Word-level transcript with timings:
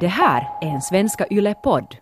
Det 0.00 0.08
här 0.08 0.48
är 0.60 0.66
en 0.66 0.82
Svenska 0.82 1.26
Yle-podd. 1.30 1.96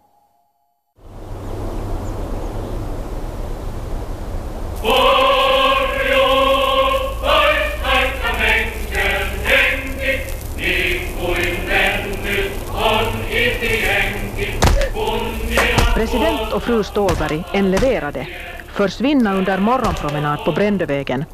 President 15.95 16.53
och 16.53 16.63
fru 16.63 16.83
Stålberg 16.85 17.45
enleverade 17.55 18.29
försvinna 18.67 19.35
under 19.35 19.59
morgonpromenad 19.59 20.45
på 20.45 20.53
Brändövägen. 20.53 21.25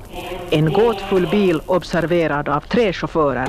En 0.50 0.72
gåtfull 0.72 1.28
bil 1.30 1.60
observerad 1.66 2.48
av 2.48 2.60
tre 2.60 2.92
chaufförer. 2.92 3.48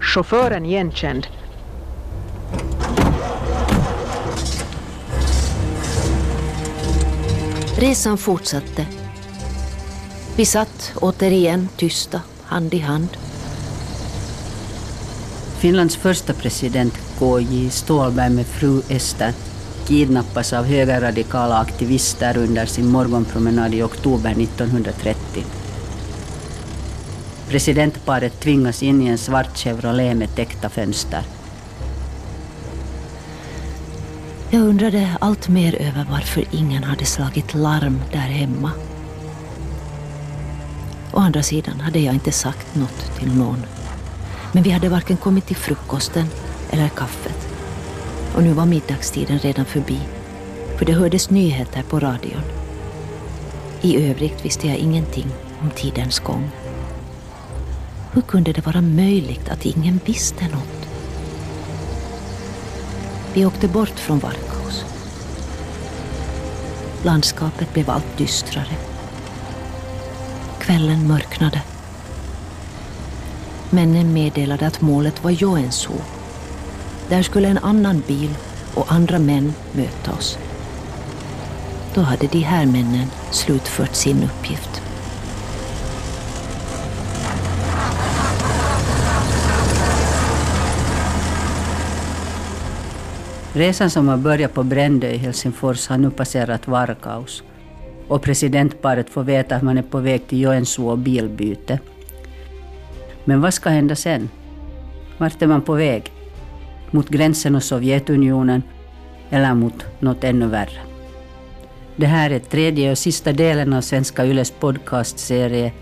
Chauffören 0.00 0.66
igenkänd. 0.66 1.26
Resan 7.82 8.18
fortsatte. 8.18 8.86
Vi 10.36 10.44
satt 10.46 10.92
återigen 11.00 11.68
tysta, 11.76 12.20
hand 12.42 12.74
i 12.74 12.78
hand. 12.78 13.08
Finlands 15.58 15.96
första 15.96 16.32
president 16.32 16.94
K.J. 17.18 17.70
Ståhlberg 17.70 18.30
med 18.30 18.46
fru 18.46 18.82
Ester 18.88 19.32
kidnappas 19.86 20.52
av 20.52 20.64
högerradikala 20.64 21.58
aktivister 21.58 22.36
under 22.36 22.66
sin 22.66 22.88
morgonpromenad 22.88 23.74
i 23.74 23.82
oktober 23.82 24.30
1930. 24.30 25.44
Presidentparet 27.48 28.40
tvingas 28.40 28.82
in 28.82 29.02
i 29.02 29.06
en 29.06 29.18
svart 29.18 29.58
Chevrolet 29.58 30.16
med 30.16 30.34
täckta 30.34 30.68
fönster. 30.68 31.22
Jag 34.54 34.62
undrade 34.62 35.16
allt 35.20 35.48
mer 35.48 35.74
över 35.74 36.06
varför 36.10 36.44
ingen 36.50 36.84
hade 36.84 37.04
slagit 37.04 37.54
larm 37.54 38.00
där 38.12 38.18
hemma. 38.18 38.70
Å 41.12 41.18
andra 41.18 41.42
sidan 41.42 41.80
hade 41.80 41.98
jag 41.98 42.14
inte 42.14 42.32
sagt 42.32 42.74
något 42.74 43.18
till 43.18 43.34
någon. 43.34 43.62
Men 44.52 44.62
vi 44.62 44.70
hade 44.70 44.88
varken 44.88 45.16
kommit 45.16 45.46
till 45.46 45.56
frukosten 45.56 46.26
eller 46.70 46.88
kaffet. 46.88 47.48
Och 48.34 48.42
nu 48.42 48.52
var 48.52 48.66
middagstiden 48.66 49.38
redan 49.38 49.64
förbi. 49.64 49.98
För 50.78 50.84
det 50.84 50.92
hördes 50.92 51.30
nyheter 51.30 51.82
på 51.82 52.00
radion. 52.00 52.42
I 53.82 54.10
övrigt 54.10 54.44
visste 54.44 54.68
jag 54.68 54.76
ingenting 54.76 55.26
om 55.60 55.70
tidens 55.70 56.18
gång. 56.18 56.50
Hur 58.12 58.22
kunde 58.22 58.52
det 58.52 58.66
vara 58.66 58.80
möjligt 58.80 59.48
att 59.48 59.66
ingen 59.66 60.00
visste 60.04 60.48
något? 60.48 60.81
Vi 63.34 63.46
åkte 63.46 63.68
bort 63.68 63.98
från 63.98 64.18
Varkaus. 64.18 64.84
Landskapet 67.02 67.74
blev 67.74 67.90
allt 67.90 68.18
dystrare. 68.18 68.76
Kvällen 70.60 71.08
mörknade. 71.08 71.62
Männen 73.70 74.12
meddelade 74.12 74.66
att 74.66 74.80
målet 74.80 75.24
var 75.24 75.30
Joensuu. 75.30 75.98
Där 77.08 77.22
skulle 77.22 77.48
en 77.48 77.58
annan 77.58 78.02
bil 78.06 78.34
och 78.74 78.92
andra 78.92 79.18
män 79.18 79.54
möta 79.72 80.12
oss. 80.12 80.38
Då 81.94 82.00
hade 82.00 82.26
de 82.26 82.38
här 82.38 82.66
männen 82.66 83.06
slutfört 83.30 83.94
sin 83.94 84.22
uppgift. 84.24 84.81
Resan 93.54 93.90
som 93.90 94.08
har 94.08 94.16
börjat 94.16 94.54
på 94.54 94.62
Brändö 94.62 95.10
i 95.10 95.16
Helsingfors 95.16 95.88
har 95.88 95.98
nu 95.98 96.10
passerat 96.10 96.68
Varkaus. 96.68 97.42
Och 98.08 98.22
presidentparet 98.22 99.10
får 99.10 99.22
veta 99.22 99.56
att 99.56 99.62
man 99.62 99.78
är 99.78 99.82
på 99.82 99.98
väg 99.98 100.26
till 100.26 100.40
Joensuu 100.40 100.84
och 100.84 100.98
bilbyte. 100.98 101.78
Men 103.24 103.40
vad 103.40 103.54
ska 103.54 103.70
hända 103.70 103.96
sen? 103.96 104.28
Vart 105.18 105.42
är 105.42 105.46
man 105.46 105.62
på 105.62 105.72
väg? 105.74 106.12
Mot 106.90 107.08
gränsen 107.08 107.54
och 107.54 107.62
Sovjetunionen 107.62 108.62
eller 109.30 109.54
mot 109.54 109.86
något 110.00 110.24
ännu 110.24 110.46
värre? 110.46 110.80
Det 111.96 112.06
här 112.06 112.30
är 112.30 112.38
tredje 112.38 112.90
och 112.90 112.98
sista 112.98 113.32
delen 113.32 113.72
av 113.72 113.80
Svenska 113.80 114.26
Yles 114.26 114.50
podcastserie 114.50 115.72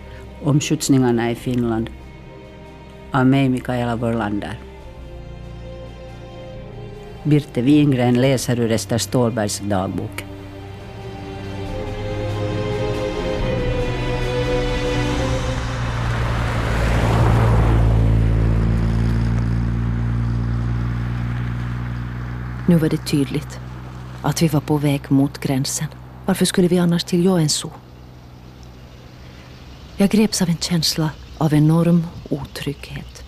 om 0.42 0.60
skjutsningarna 0.60 1.30
i 1.30 1.34
Finland. 1.34 1.90
Av 3.10 3.26
mig, 3.26 3.48
Mikaela 3.48 3.96
Wörlander. 3.96 4.69
Birte 7.24 7.62
Wingren 7.62 8.20
läser 8.20 8.60
ur 8.60 8.72
Ester 8.72 8.98
Ståhlbergs 8.98 9.58
dagbok. 9.58 10.24
Nu 22.68 22.76
var 22.76 22.88
det 22.88 23.06
tydligt 23.06 23.58
att 24.22 24.42
vi 24.42 24.48
var 24.48 24.60
på 24.60 24.76
väg 24.76 25.00
mot 25.08 25.38
gränsen. 25.38 25.86
Varför 26.26 26.44
skulle 26.44 26.68
vi 26.68 26.78
annars 26.78 27.04
till 27.04 27.24
Joensuu? 27.24 27.70
Jag 29.96 30.08
greps 30.10 30.42
av 30.42 30.48
en 30.48 30.56
känsla 30.56 31.10
av 31.38 31.54
enorm 31.54 32.06
otrygghet. 32.28 33.24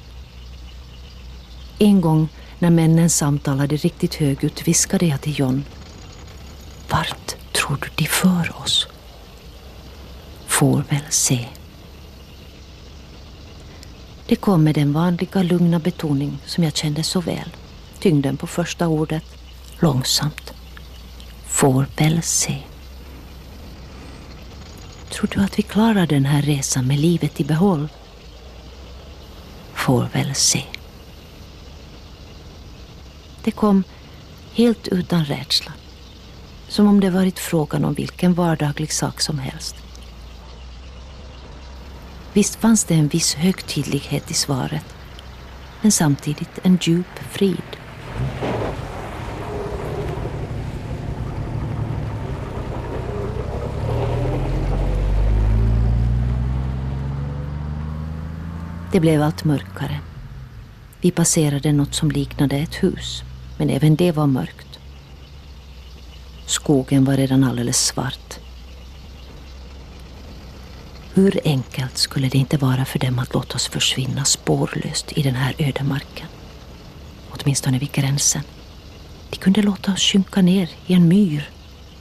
En 1.78 2.00
gång 2.00 2.28
när 2.62 2.70
männen 2.70 3.10
samtalade 3.10 3.76
riktigt 3.76 4.14
högljutt 4.14 4.68
viskade 4.68 5.06
jag 5.06 5.20
till 5.20 5.38
John. 5.38 5.64
Vart 6.90 7.34
tror 7.52 7.78
du 7.82 7.88
de 7.94 8.04
för 8.04 8.56
oss? 8.62 8.88
Får 10.46 10.82
väl 10.88 11.04
se. 11.10 11.48
Det 14.26 14.36
kom 14.36 14.64
med 14.64 14.74
den 14.74 14.92
vanliga 14.92 15.42
lugna 15.42 15.78
betoning 15.78 16.38
som 16.46 16.64
jag 16.64 16.76
kände 16.76 17.02
så 17.02 17.20
väl. 17.20 17.56
Tyngden 18.00 18.36
på 18.36 18.46
första 18.46 18.88
ordet, 18.88 19.24
långsamt. 19.80 20.52
Får 21.46 21.86
väl 21.96 22.22
se. 22.22 22.58
Tror 25.10 25.30
du 25.34 25.40
att 25.40 25.58
vi 25.58 25.62
klarar 25.62 26.06
den 26.06 26.24
här 26.24 26.42
resan 26.42 26.86
med 26.86 26.98
livet 26.98 27.40
i 27.40 27.44
behåll? 27.44 27.88
Får 29.74 30.08
väl 30.12 30.34
se. 30.34 30.71
Det 33.44 33.50
kom 33.50 33.84
helt 34.52 34.88
utan 34.88 35.24
rädsla. 35.24 35.72
Som 36.68 36.86
om 36.86 37.00
det 37.00 37.10
varit 37.10 37.38
frågan 37.38 37.84
om 37.84 37.94
vilken 37.94 38.34
vardaglig 38.34 38.92
sak 38.92 39.20
som 39.20 39.38
helst. 39.38 39.76
Visst 42.32 42.54
fanns 42.54 42.84
det 42.84 42.94
en 42.94 43.08
viss 43.08 43.34
högtidlighet 43.34 44.30
i 44.30 44.34
svaret. 44.34 44.84
Men 45.80 45.92
samtidigt 45.92 46.58
en 46.62 46.78
djup 46.82 47.18
frid. 47.30 47.62
Det 58.92 59.00
blev 59.00 59.22
allt 59.22 59.44
mörkare. 59.44 60.00
Vi 61.00 61.10
passerade 61.10 61.72
något 61.72 61.94
som 61.94 62.10
liknade 62.10 62.56
ett 62.56 62.74
hus, 62.82 63.22
men 63.62 63.70
även 63.70 63.96
det 63.96 64.12
var 64.12 64.26
mörkt. 64.26 64.78
Skogen 66.46 67.04
var 67.04 67.16
redan 67.16 67.44
alldeles 67.44 67.86
svart. 67.86 68.38
Hur 71.14 71.40
enkelt 71.44 71.98
skulle 71.98 72.28
det 72.28 72.38
inte 72.38 72.56
vara 72.56 72.84
för 72.84 72.98
dem 72.98 73.18
att 73.18 73.34
låta 73.34 73.54
oss 73.54 73.68
försvinna 73.68 74.24
spårlöst 74.24 75.12
i 75.12 75.22
den 75.22 75.34
här 75.34 75.54
ödemarken? 75.58 76.26
Åtminstone 77.30 77.78
vid 77.78 77.92
gränsen. 77.92 78.42
De 79.30 79.36
kunde 79.36 79.62
låta 79.62 79.92
oss 79.92 80.02
sjunka 80.02 80.42
ner 80.42 80.70
i 80.86 80.94
en 80.94 81.08
myr 81.08 81.50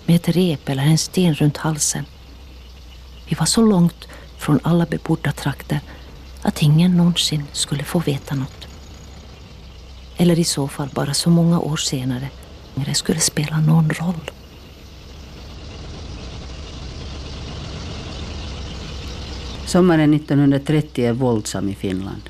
med 0.06 0.16
ett 0.16 0.30
rep 0.30 0.70
eller 0.70 0.84
en 0.84 0.98
sten 0.98 1.36
runt 1.36 1.58
halsen. 1.58 2.06
Vi 3.28 3.36
var 3.36 3.46
så 3.46 3.62
långt 3.62 4.08
från 4.38 4.60
alla 4.64 4.86
bebodda 4.86 5.32
trakter 5.32 5.80
att 6.42 6.62
ingen 6.62 6.98
någonsin 6.98 7.44
skulle 7.52 7.84
få 7.84 8.00
veta 8.00 8.36
något. 8.36 8.61
Eller 10.22 10.40
i 10.40 10.44
så 10.44 10.68
fall 10.68 10.90
bara 10.94 11.14
så 11.14 11.30
många 11.30 11.60
år 11.60 11.78
senare 11.78 12.30
när 12.76 12.86
det 12.86 12.94
skulle 12.94 13.20
spela 13.20 13.60
någon 13.60 13.90
roll. 13.90 14.32
Sommaren 19.66 20.14
1930 20.14 21.06
är 21.06 21.14
våldsam 21.14 21.70
i 21.70 21.76
Finland. 21.76 22.30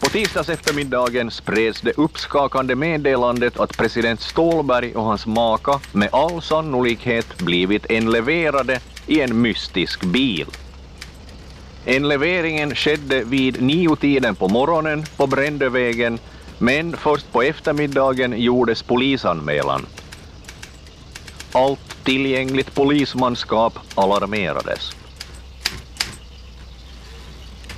På 0.00 0.06
tisdags 0.06 0.48
eftermiddagen 0.48 1.30
spreds 1.30 1.80
det 1.80 1.92
uppskakande 1.96 2.74
meddelandet 2.74 3.60
att 3.60 3.76
president 3.76 4.20
Ståhlberg 4.20 4.94
och 4.94 5.04
hans 5.04 5.26
maka 5.26 5.80
med 5.92 6.08
all 6.12 6.42
sannolikhet 6.42 7.38
blivit 7.38 7.86
enleverade 7.90 8.80
i 9.06 9.20
en 9.20 9.42
mystisk 9.42 10.04
bil. 10.04 10.46
Enleveringen 11.84 12.74
skedde 12.74 13.24
vid 13.24 13.62
nio 13.62 13.96
tiden 13.96 14.34
på 14.34 14.48
morgonen 14.48 15.04
på 15.16 15.26
Brändövägen 15.26 16.18
Men 16.62 16.96
först 16.96 17.32
på 17.32 17.42
eftermiddagen 17.42 18.40
gjordes 18.40 18.82
polisanmälan. 18.82 19.86
Allt 21.52 22.04
tillgängligt 22.04 22.74
polismanskap 22.74 23.78
alarmerades. 23.94 24.92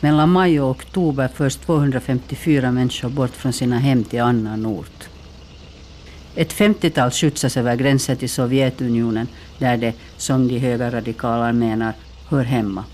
Mellan 0.00 0.32
maj 0.32 0.60
och 0.60 0.70
oktober 0.70 1.28
förs 1.28 1.56
254 1.56 2.72
människor 2.72 3.08
bort 3.08 3.30
från 3.30 3.52
sina 3.52 3.78
hem 3.78 4.04
till 4.04 4.22
annan 4.22 4.66
ort. 4.66 5.08
Ett 6.34 6.52
50-tal 6.52 7.10
skjutsas 7.10 7.56
över 7.56 7.76
gränsen 7.76 8.16
till 8.16 8.30
Sovjetunionen 8.30 9.28
där 9.58 9.76
det, 9.76 9.92
som 10.16 10.48
de 10.48 10.58
höga 10.58 11.52
menar, 11.52 11.92
hör 12.28 12.44
hemma. 12.44 12.84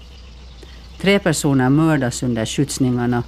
Tre 1.00 1.19
personer 1.19 1.69
mördas 1.69 2.23
under 2.23 2.47
skjutsningarna 2.47 3.23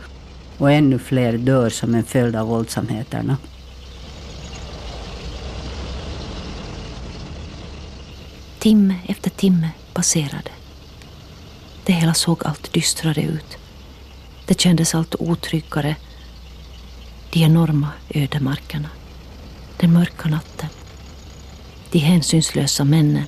och 0.59 0.73
ännu 0.73 0.99
fler 0.99 1.39
dör 1.39 1.71
som 1.71 1.95
en 1.95 2.05
följd 2.05 2.37
av 2.37 2.47
våldsamheterna. 2.47 3.37
Timme 8.59 8.95
efter 9.07 9.31
timme 9.31 9.71
passerade. 9.93 10.51
Det 11.85 11.93
hela 11.93 12.15
såg 12.15 12.47
allt 12.47 12.73
dystrare 12.73 13.23
ut. 13.23 13.59
Det 14.47 14.61
kändes 14.61 14.95
allt 14.95 15.15
otryggare. 15.19 15.97
De 17.31 17.45
enorma 17.45 17.89
ödemarkerna. 18.15 18.89
Den 19.77 19.93
mörka 19.93 20.29
natten. 20.29 20.69
De 21.91 21.99
hänsynslösa 21.99 22.85
männen. 22.85 23.27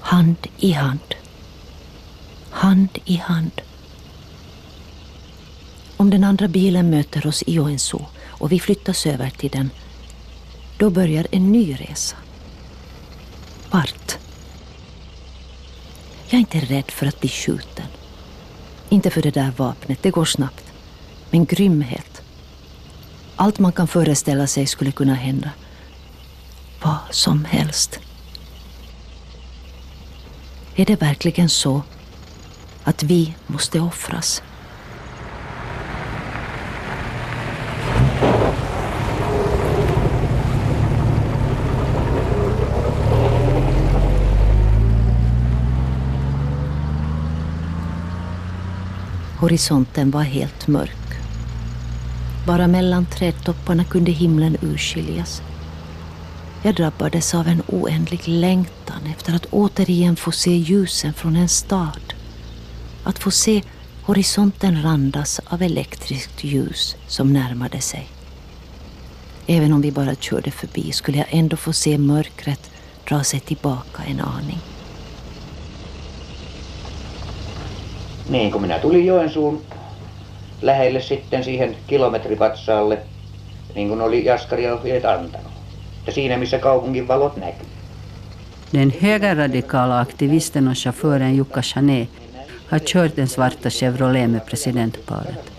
Hand 0.00 0.46
i 0.58 0.72
hand. 0.72 1.14
Hand 2.62 2.98
i 3.04 3.16
hand. 3.16 3.60
Om 5.96 6.10
den 6.10 6.24
andra 6.24 6.48
bilen 6.48 6.90
möter 6.90 7.26
oss 7.26 7.42
i 7.42 7.54
Joensuu 7.54 8.00
och 8.26 8.52
vi 8.52 8.60
flyttas 8.60 9.06
över 9.06 9.30
till 9.30 9.50
den, 9.50 9.70
då 10.78 10.90
börjar 10.90 11.26
en 11.30 11.52
ny 11.52 11.74
resa. 11.74 12.16
Vart? 13.70 14.18
Jag 16.26 16.34
är 16.34 16.38
inte 16.38 16.60
rädd 16.60 16.90
för 16.90 17.06
att 17.06 17.20
bli 17.20 17.28
skjuten. 17.28 17.86
Inte 18.88 19.10
för 19.10 19.22
det 19.22 19.30
där 19.30 19.52
vapnet, 19.56 19.98
det 20.02 20.10
går 20.10 20.24
snabbt. 20.24 20.72
Men 21.30 21.44
grymhet. 21.44 22.22
Allt 23.36 23.58
man 23.58 23.72
kan 23.72 23.88
föreställa 23.88 24.46
sig 24.46 24.66
skulle 24.66 24.92
kunna 24.92 25.14
hända. 25.14 25.50
Vad 26.82 26.98
som 27.10 27.44
helst. 27.44 28.00
Är 30.76 30.84
det 30.84 31.02
verkligen 31.02 31.48
så 31.48 31.82
att 32.84 33.02
vi 33.02 33.34
måste 33.46 33.80
offras? 33.80 34.42
Horisonten 49.42 50.10
var 50.10 50.22
helt 50.22 50.66
mörk. 50.66 50.96
Bara 52.46 52.66
mellan 52.66 53.06
trädtopparna 53.06 53.84
kunde 53.84 54.10
himlen 54.10 54.56
urskiljas. 54.60 55.42
Jag 56.62 56.74
drabbades 56.74 57.34
av 57.34 57.48
en 57.48 57.62
oändlig 57.66 58.28
längtan 58.28 59.06
efter 59.10 59.34
att 59.34 59.46
återigen 59.50 60.16
få 60.16 60.32
se 60.32 60.56
ljusen 60.56 61.12
från 61.12 61.36
en 61.36 61.48
stad. 61.48 62.01
Att 63.04 63.18
få 63.18 63.30
se 63.30 63.62
horisonten 64.02 64.82
randas 64.82 65.40
av 65.44 65.62
elektriskt 65.62 66.44
ljus 66.44 66.96
som 67.06 67.32
närmade 67.32 67.80
sig. 67.80 68.08
Även 69.46 69.72
om 69.72 69.80
vi 69.80 69.92
bara 69.92 70.14
körde 70.14 70.50
förbi 70.50 70.92
skulle 70.92 71.18
jag 71.18 71.26
ändå 71.30 71.56
få 71.56 71.72
se 71.72 71.98
mörkret 71.98 72.70
dra 73.08 73.24
sig 73.24 73.40
tillbaka 73.40 74.02
en 74.06 74.20
aning. 74.20 74.58
Niin, 78.28 78.52
kun 78.52 78.62
minä 78.62 78.78
tulin 78.78 79.06
Joensuun 79.06 79.62
lähelle 80.62 81.00
sitten 81.00 81.44
siihen 81.44 81.76
kilometripatsaalle, 81.86 82.98
niin 83.74 83.88
kuin 83.88 84.00
oli 84.00 84.24
Jaskari 84.24 84.64
ja 84.64 84.74
ohjeet 84.74 85.04
antanut. 85.04 85.52
Ja 86.06 86.12
siinä, 86.12 86.36
missä 86.36 86.58
kaupungin 86.58 87.08
valot 87.08 87.36
näkyy. 87.36 87.66
Den 88.72 88.92
högerradikala 89.02 90.00
aktivisten 90.00 90.68
och 90.68 90.74
chauffören 90.74 91.36
Jukka 91.36 91.60
Chané 91.60 92.08
har 92.72 92.78
kört 92.78 93.16
den 93.16 93.28
svarta 93.28 93.70
Chevrolet 93.70 94.30
med 94.30 94.46
presidentparet. 94.46 95.52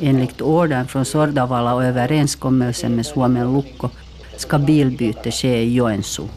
Enligt 0.00 0.40
ordern 0.40 0.86
från 0.86 1.04
Sordavala 1.04 1.74
och 1.74 1.84
överenskommelsen 1.84 2.96
med 2.96 3.06
Suomen 3.06 3.52
Lukko 3.52 3.88
ska 4.36 4.58
bilbyte 4.58 5.30
ske 5.30 5.62
i 5.62 5.74
Joensuu. 5.74 6.28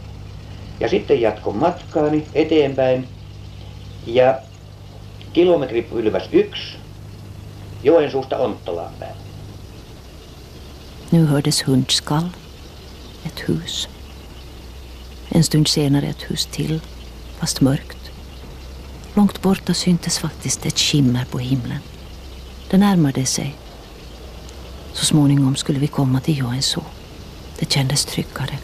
Ja 0.80 0.90
sitten 0.90 1.22
jatkon 1.22 1.60
matkaani 1.60 2.24
eteenpäin 2.34 3.08
ja 4.06 4.36
kilometripylväs 5.34 6.24
1 6.32 6.48
Joensuusta 7.84 8.38
Onttolaan 8.38 8.94
päin. 9.00 9.16
Nu 11.10 11.26
hördes 11.26 11.68
hundskall. 11.68 12.30
Ett 13.26 13.50
hus. 13.50 13.90
En 15.30 15.44
stund 15.44 15.68
senare 15.68 16.08
ett 16.08 16.32
hus 16.32 16.46
till, 16.46 16.82
fast 17.40 17.62
mörkt. 17.62 18.01
Långt 19.16 19.42
borta 19.42 19.74
syntes 19.74 20.20
faktiskt 20.20 20.66
ett 20.66 20.80
skimmer 20.80 21.26
på 21.26 21.40
himlen. 21.40 21.80
Det 22.70 22.78
närmade 22.78 23.26
sig. 23.26 23.56
Så 24.94 25.06
småningom 25.06 25.56
skulle 25.56 25.80
vi 25.80 25.88
komma 25.88 26.20
till 26.20 26.38
Joensuu. 26.38 26.84
Det 27.60 27.72
kändes 27.72 28.06
tryggare. 28.06 28.58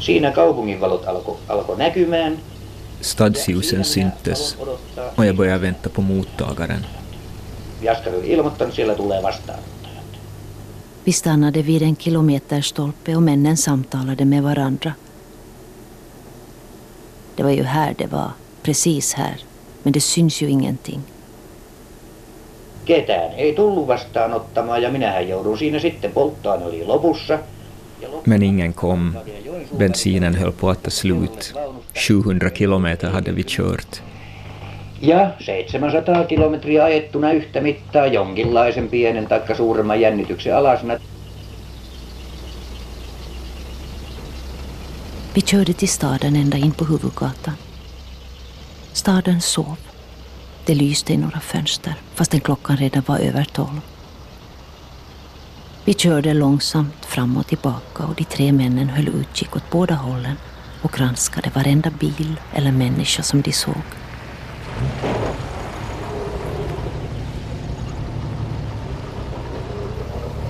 Siinä 0.00 0.32
kaupungin 0.32 0.80
valot 0.80 1.06
alkoi 1.06 1.36
alko 1.48 1.74
näkymään. 1.74 2.38
Stadsljusen 3.00 3.84
syntes 3.84 4.56
och 5.16 5.26
jag 5.26 5.36
började 5.36 5.58
vänta 5.58 5.88
på 5.90 6.02
mottagaren. 6.02 6.86
Jaskari 7.82 8.16
oli 8.16 8.32
ilmoittanut, 8.32 8.74
siellä 8.74 8.94
tulee 8.94 9.22
vastaanottajat. 9.22 10.04
Vi 11.04 11.12
stannade 11.12 11.62
vid 11.62 11.82
en 11.82 11.96
kilometerstolpe 11.96 13.16
och 13.16 13.22
männen 13.22 13.56
samtalade 13.56 14.24
med 14.24 14.42
varandra. 14.42 14.92
Det 17.36 17.42
var 17.42 17.50
ju 17.50 17.62
här 17.62 17.94
det 17.98 18.06
var, 18.06 18.30
precis 18.62 19.14
här. 19.14 19.36
Men 19.82 19.92
det 19.92 20.00
syns 20.00 20.42
ju 20.42 20.48
ingenting. 20.48 21.00
Ketään 22.84 23.32
ei 23.36 23.54
tullut 23.54 23.86
vastaanottamaan 23.86 24.82
ja 24.82 24.90
minähän 24.90 25.28
joudun 25.28 25.58
siinä 25.58 25.78
sitten, 25.78 26.12
polttoaine 26.12 26.64
oli 26.64 26.84
lopussa. 26.84 27.38
Men 28.26 28.42
ingen 28.42 28.74
kom. 28.74 29.14
Bensinen 29.76 30.34
höll 30.34 30.52
på 30.52 30.70
att 30.70 30.82
ta 30.82 30.90
slut. 30.90 31.54
700 31.94 32.50
kilometer 32.50 33.10
hade 33.10 33.32
vi 33.32 33.42
kört. 33.42 34.02
Ja 35.00 35.30
700 35.38 36.24
kilometriä 36.24 36.84
ajettuna 36.84 37.32
yhtä 37.32 37.60
mittaa 37.60 38.06
jonkinlaisen 38.06 38.88
pienen 38.88 39.26
taikka 39.26 39.54
suuremman 39.54 40.00
jännityksen 40.00 40.56
alasena. 40.56 40.98
Vi 45.36 45.42
körde 45.42 45.72
till 45.72 45.88
staden 45.88 46.36
ända 46.36 46.56
in 46.56 46.72
på 46.72 46.84
huvudgatan. 46.84 47.54
Staden 48.92 49.40
sov. 49.40 49.76
Det 50.66 50.74
lyste 50.74 51.12
i 51.12 51.16
några 51.16 51.40
fönster 51.40 51.94
fastän 52.14 52.40
klockan 52.40 52.76
redan 52.76 53.02
var 53.06 53.18
över 53.18 53.44
tolv. 53.44 53.80
Vi 55.84 55.94
körde 55.94 56.34
långsamt 56.34 57.04
fram 57.04 57.36
och 57.36 57.46
tillbaka 57.46 58.04
och 58.04 58.14
de 58.14 58.24
tre 58.24 58.52
männen 58.52 58.88
höll 58.88 59.08
utkik 59.08 59.56
åt 59.56 59.70
båda 59.70 59.94
hållen 59.94 60.36
och 60.82 60.92
granskade 60.92 61.50
varenda 61.54 61.90
bil 61.90 62.40
eller 62.52 62.72
människa 62.72 63.22
som 63.22 63.42
de 63.42 63.52
såg. 63.52 63.82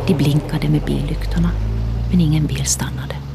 De 0.07 0.15
blinkade 0.15 0.69
med 0.69 0.83
billyktorna, 0.83 1.51
men 2.11 2.21
ingen 2.21 2.47
bil 2.47 2.67
stannade. 2.67 3.26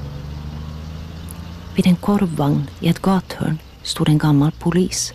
Vid 1.75 1.87
en 1.87 1.95
korvvagn 1.95 2.69
i 2.79 2.89
ett 2.89 2.99
gathörn 3.01 3.59
stod 3.83 4.09
en 4.09 4.17
gammal 4.17 4.51
polis. 4.59 5.13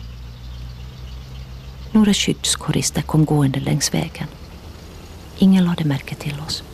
Några 1.92 2.14
skyddskårister 2.14 3.02
kom 3.02 3.24
gående 3.24 3.60
längs 3.60 3.94
vägen. 3.94 4.28
Ingen 5.38 5.64
lade 5.64 5.84
märke 5.84 6.14
till 6.14 6.40
oss. 6.46 6.64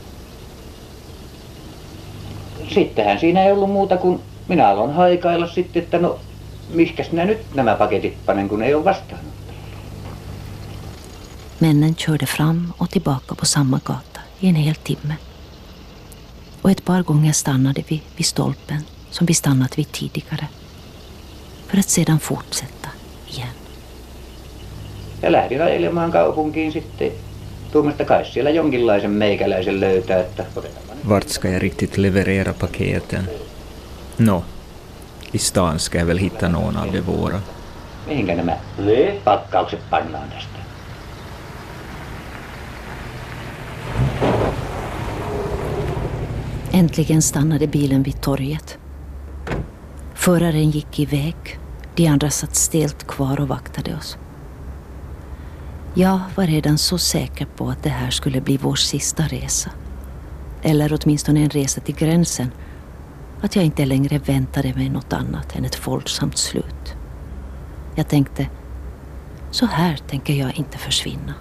Sittenhän 2.75 3.21
siinä 3.21 3.45
ei 3.45 3.53
ollut 3.53 3.71
muuta 3.71 3.97
kuin 3.97 4.21
minä 4.49 4.69
aloin 4.69 4.93
haikailla 4.93 5.49
sitten, 5.49 5.83
että 5.83 5.99
no 5.99 6.19
mihkäs 6.75 7.11
minä 7.11 7.25
nyt 7.25 7.55
nämä 7.55 7.75
paketit 7.75 8.27
panen, 8.27 8.49
kun 8.49 8.63
ei 8.63 8.75
ole 8.75 8.85
vastaanottanut. 8.85 9.33
Männen 11.61 11.95
körde 11.95 12.27
fram 12.27 12.73
och 12.79 12.91
tillbaka 12.91 13.35
på 13.35 13.47
samma 13.47 13.81
gata 13.85 14.21
i 14.43 14.49
en 14.49 14.55
hel 14.55 14.75
timme. 14.85 15.15
Och 16.63 16.71
ett 16.71 16.85
par 16.85 17.03
gånger 17.03 17.33
stannade 17.33 17.85
vi 17.91 18.03
vid 18.17 18.27
stolpen 18.27 18.85
som 19.13 19.27
vi 19.27 19.35
stannat 19.35 19.79
vid 19.79 19.93
tidigare. 19.93 20.47
För 21.67 21.79
att 21.79 21.89
sedan 21.89 22.21
fortsätta 22.21 22.89
igen. 23.29 23.55
Ja 25.23 25.33
lähdin 25.33 25.63
ajelemaan 25.63 26.13
kaupunkiin 26.13 26.73
sitten. 26.73 27.11
Tuomasta 27.73 28.05
kai 28.05 28.25
siellä 28.25 28.51
jonkinlaisen 28.51 29.11
meikäläisen 29.11 29.81
löytää, 29.81 30.21
että 30.21 30.45
Vart 31.09 31.29
ska 31.29 31.49
jag 31.49 31.63
riktigt 31.63 31.97
leverera 31.97 32.53
paketen? 32.53 33.29
Nå, 34.17 34.45
i 35.33 35.39
stan 35.39 35.79
ska 35.79 35.99
jag 35.99 36.07
väl 36.07 36.19
hitta 36.19 36.49
någon 36.49 36.77
av 36.77 36.93
de 36.93 37.01
våra. 37.01 37.41
Mihinkä 38.07 38.35
nämä 38.35 38.57
pakkaukset 39.25 39.81
pannaan 39.91 40.31
tästä? 40.31 40.59
Äntligen 46.75 47.23
stannade 47.23 47.67
bilen 47.67 48.03
vid 48.03 48.21
torget. 48.21 48.82
Föraren 50.23 50.71
gick 50.71 50.99
iväg. 50.99 51.37
De 51.95 52.07
andra 52.07 52.31
satt 52.31 52.55
stelt 52.55 53.07
kvar 53.07 53.41
och 53.41 53.49
vaktade 53.49 53.97
oss. 53.97 54.17
Jag 55.95 56.21
var 56.35 56.47
redan 56.47 56.79
så 56.79 56.99
säker 56.99 57.47
på 57.57 57.69
att 57.69 57.83
det 57.83 57.91
här 57.91 58.11
skulle 58.11 58.41
bli 58.41 58.57
vår 58.57 58.75
sista 58.75 59.23
resa. 59.23 59.71
Eller 60.63 60.99
åtminstone 61.01 61.41
en 61.41 61.51
resa 61.51 61.81
till 61.81 61.95
gränsen. 61.95 62.51
Att 63.41 63.57
jag 63.57 63.65
inte 63.65 63.85
längre 63.85 64.19
väntade 64.19 64.75
mig 64.75 64.89
något 64.89 65.13
annat 65.13 65.57
än 65.57 65.65
ett 65.65 65.87
våldsamt 65.87 66.39
slut. 66.39 66.95
Jag 67.95 68.09
tänkte, 68.09 68.47
så 69.51 69.67
här 69.67 69.97
tänker 69.97 70.35
jag 70.35 70.59
inte 70.59 70.79
försvinna. 70.79 71.35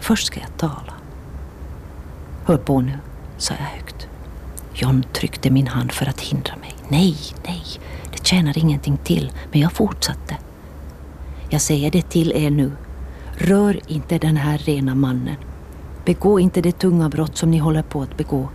Först 0.00 0.26
ska 0.26 0.40
jag 0.40 0.56
tala. 0.56 0.94
Hör 2.44 2.56
på 2.56 2.80
nu, 2.80 2.98
sa 3.38 3.54
jag 3.54 3.64
högt. 3.64 4.08
John 4.74 5.04
tryckte 5.12 5.50
min 5.50 5.66
hand 5.66 5.92
för 5.92 6.06
att 6.06 6.20
hindra 6.20 6.56
mig. 6.56 6.81
Nej, 6.92 7.16
nej, 7.46 7.62
det 8.12 8.26
tjänar 8.26 8.58
ingenting 8.58 8.96
till. 8.96 9.32
Men 9.52 9.60
jag 9.60 9.72
fortsatte. 9.72 10.36
Jag 11.50 11.60
säger 11.60 11.90
det 11.90 12.02
till 12.02 12.32
er 12.32 12.50
nu. 12.50 12.72
Rör 13.36 13.80
inte 13.86 14.18
den 14.18 14.36
här 14.36 14.58
rena 14.58 14.94
mannen. 14.94 15.36
Begå 16.04 16.40
inte 16.40 16.60
det 16.60 16.72
tunga 16.72 17.08
brott 17.08 17.36
som 17.36 17.50
ni 17.50 17.58
håller 17.58 17.82
på 17.82 18.02
att 18.02 18.16
begå. 18.16 18.48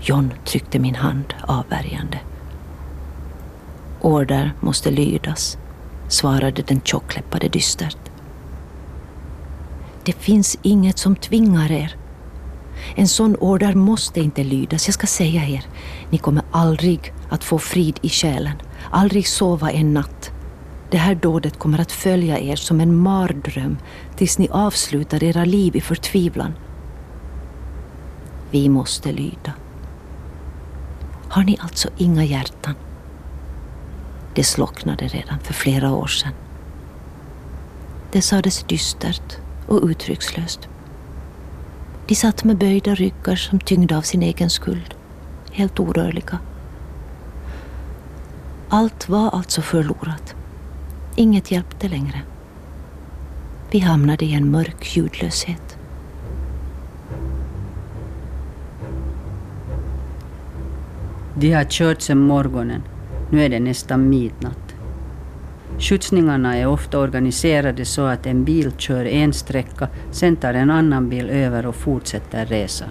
John 0.00 0.34
tryckte 0.44 0.78
min 0.78 0.94
hand 0.94 1.34
avvärjande. 1.42 2.18
Order 4.00 4.52
måste 4.60 4.90
lydas, 4.90 5.58
svarade 6.08 6.62
den 6.62 6.80
tjockläppade 6.80 7.48
dystert. 7.48 8.10
Det 10.04 10.12
finns 10.12 10.58
inget 10.62 10.98
som 10.98 11.16
tvingar 11.16 11.72
er. 11.72 11.96
En 12.94 13.08
sån 13.08 13.36
order 13.36 13.74
måste 13.74 14.20
inte 14.20 14.44
lydas. 14.44 14.86
Jag 14.88 14.94
ska 14.94 15.06
säga 15.06 15.48
er, 15.48 15.66
ni 16.10 16.18
kommer 16.18 16.42
aldrig 16.50 17.12
att 17.28 17.44
få 17.44 17.58
frid 17.58 17.98
i 18.02 18.08
själen, 18.08 18.56
aldrig 18.90 19.28
sova 19.28 19.70
en 19.70 19.94
natt. 19.94 20.30
Det 20.90 20.96
här 20.96 21.14
dådet 21.14 21.58
kommer 21.58 21.80
att 21.80 21.92
följa 21.92 22.38
er 22.38 22.56
som 22.56 22.80
en 22.80 22.96
mardröm 22.96 23.78
tills 24.16 24.38
ni 24.38 24.48
avslutar 24.48 25.24
era 25.24 25.44
liv 25.44 25.76
i 25.76 25.80
förtvivlan. 25.80 26.52
Vi 28.50 28.68
måste 28.68 29.12
lyda. 29.12 29.52
Har 31.28 31.44
ni 31.44 31.58
alltså 31.60 31.88
inga 31.96 32.24
hjärtan? 32.24 32.74
Det 34.34 34.44
slocknade 34.44 35.08
redan 35.08 35.38
för 35.38 35.54
flera 35.54 35.92
år 35.92 36.06
sedan. 36.06 36.32
Det 38.12 38.22
sades 38.22 38.62
dystert 38.62 39.36
och 39.66 39.82
uttryckslöst. 39.82 40.68
De 42.08 42.14
satt 42.14 42.44
med 42.44 42.58
böjda 42.58 42.94
ryggar 42.94 43.36
som 43.36 43.58
tyngda 43.58 43.98
av 43.98 44.02
sin 44.02 44.22
egen 44.22 44.50
skuld, 44.50 44.94
helt 45.52 45.80
orörliga. 45.80 46.38
Allt 48.68 49.08
var 49.08 49.30
alltså 49.30 49.62
förlorat. 49.62 50.34
Inget 51.16 51.50
hjälpte 51.50 51.88
längre. 51.88 52.22
Vi 53.70 53.78
hamnade 53.78 54.24
i 54.24 54.34
en 54.34 54.50
mörk 54.50 54.96
ljudlöshet. 54.96 55.78
De 61.34 61.52
har 61.52 61.64
kört 61.64 62.00
sedan 62.00 62.18
morgonen. 62.18 62.82
Nu 63.30 63.44
är 63.44 63.48
det 63.48 63.60
nästan 63.60 64.08
midnatt. 64.08 64.65
Skjutsningarna 65.78 66.56
är 66.56 66.66
ofta 66.66 66.98
organiserade 66.98 67.84
så 67.84 68.06
att 68.06 68.26
en 68.26 68.44
bil 68.44 68.72
kör 68.78 69.04
en 69.04 69.32
sträcka, 69.32 69.88
sen 70.10 70.36
tar 70.36 70.54
en 70.54 70.70
annan 70.70 71.08
bil 71.08 71.30
över 71.30 71.66
och 71.66 71.74
fortsätter 71.74 72.46
resan. 72.46 72.88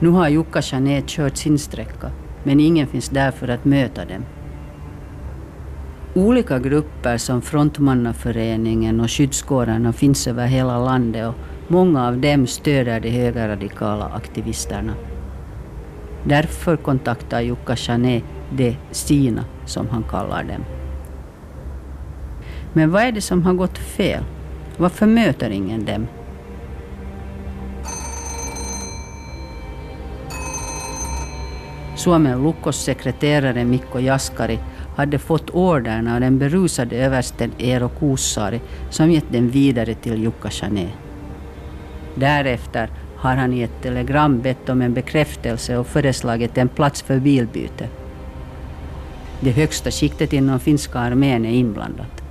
Nu 0.00 0.08
har 0.08 0.28
Jukka 0.28 0.60
Jeanette 0.62 1.08
kört 1.08 1.36
sin 1.36 1.58
sträcka, 1.58 2.10
men 2.44 2.60
ingen 2.60 2.86
finns 2.86 3.08
där 3.08 3.30
för 3.30 3.48
att 3.48 3.64
möta 3.64 4.04
dem. 4.04 4.24
Olika 6.14 6.58
grupper 6.58 7.16
som 7.16 7.42
Frontmannaföreningen 7.42 9.00
och 9.00 9.10
skyddskårerna 9.10 9.92
finns 9.92 10.26
över 10.26 10.46
hela 10.46 10.78
landet 10.78 11.28
och 11.28 11.34
många 11.68 12.06
av 12.06 12.18
dem 12.18 12.46
stöder 12.46 13.00
de 13.00 13.10
högerradikala 13.10 14.04
aktivisterna. 14.04 14.94
Därför 16.24 16.76
kontaktar 16.76 17.40
Jukka 17.40 17.74
Jeanette 17.76 18.26
de 18.50 18.76
sina, 18.90 19.44
som 19.68 19.88
han 19.88 20.02
kallar 20.02 20.44
dem. 20.44 20.64
Men 22.72 22.90
vad 22.90 23.02
är 23.02 23.12
det 23.12 23.20
som 23.20 23.42
har 23.42 23.54
gått 23.54 23.78
fel? 23.78 24.24
Varför 24.76 25.06
möter 25.06 25.50
ingen 25.50 25.84
dem? 25.84 26.06
Suomen 31.96 32.42
Lukos 32.42 32.84
sekreterare 32.84 33.64
Mikko 33.64 33.98
Jaskari 33.98 34.58
hade 34.96 35.18
fått 35.18 35.50
ordern 35.50 36.08
av 36.08 36.20
den 36.20 36.38
berusade 36.38 36.96
översten 36.96 37.52
Eero 37.58 37.88
Kuussaari 37.88 38.60
som 38.90 39.10
gett 39.10 39.32
den 39.32 39.50
vidare 39.50 39.94
till 39.94 40.22
Jukka 40.22 40.50
Chané. 40.50 40.88
Därefter 42.14 42.90
har 43.16 43.36
han 43.36 43.52
i 43.52 43.62
ett 43.62 43.82
telegram 43.82 44.40
bett 44.40 44.68
om 44.68 44.82
en 44.82 44.94
bekräftelse 44.94 45.76
och 45.76 45.86
föreslagit 45.86 46.58
en 46.58 46.68
plats 46.68 47.02
för 47.02 47.20
bilbyte. 47.20 47.88
Det 49.40 49.50
högsta 49.50 49.90
skiktet 49.90 50.32
inom 50.32 50.60
finska 50.60 50.98
armén 50.98 51.44
är 51.44 51.50
inblandat. 51.50 52.22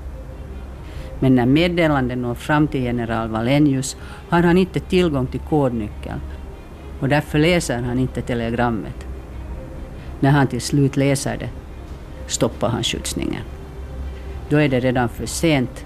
Men 1.20 1.36
när 1.36 1.46
meddelandet 1.46 2.18
når 2.18 2.36
fram 2.36 2.68
till 2.68 2.84
general 2.84 3.30
Valenius 3.30 3.98
har 4.30 4.44
han 4.44 4.58
inte 4.58 4.80
tillgång 4.80 5.28
till 5.28 5.40
kodnyckeln 5.40 6.22
och 7.00 7.10
därför 7.10 7.40
läser 7.40 7.82
han 7.82 8.00
inte 8.00 8.22
telegrammet. 8.22 9.08
När 10.20 10.32
han 10.32 10.48
till 10.48 10.62
slut 10.62 10.98
läser 10.98 11.38
det 11.38 11.50
stoppar 12.28 12.70
han 12.70 12.84
skjutsningen. 12.84 13.42
Då 14.50 14.58
är 14.58 14.70
det 14.70 14.80
redan 14.80 15.10
för 15.10 15.26
sent, 15.26 15.86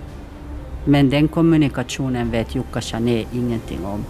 men 0.86 1.10
den 1.10 1.28
kommunikationen 1.28 2.32
vet 2.32 2.56
Jukka 2.56 2.82
Chané 2.82 3.26
ingenting 3.34 3.86
om. 3.86 4.06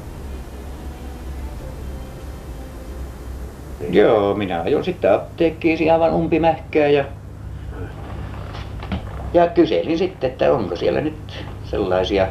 Joo, 3.89 4.35
minä 4.35 4.61
ajoin 4.61 4.83
sitten 4.83 5.13
apteekkiin 5.13 5.93
aivan 5.93 6.13
umpimähkää 6.13 6.87
ja, 6.87 7.05
ja 9.33 9.47
kyselin 9.47 9.97
sitten, 9.97 10.29
että 10.29 10.53
onko 10.53 10.75
siellä 10.75 11.01
nyt 11.01 11.45
sellaisia 11.63 12.27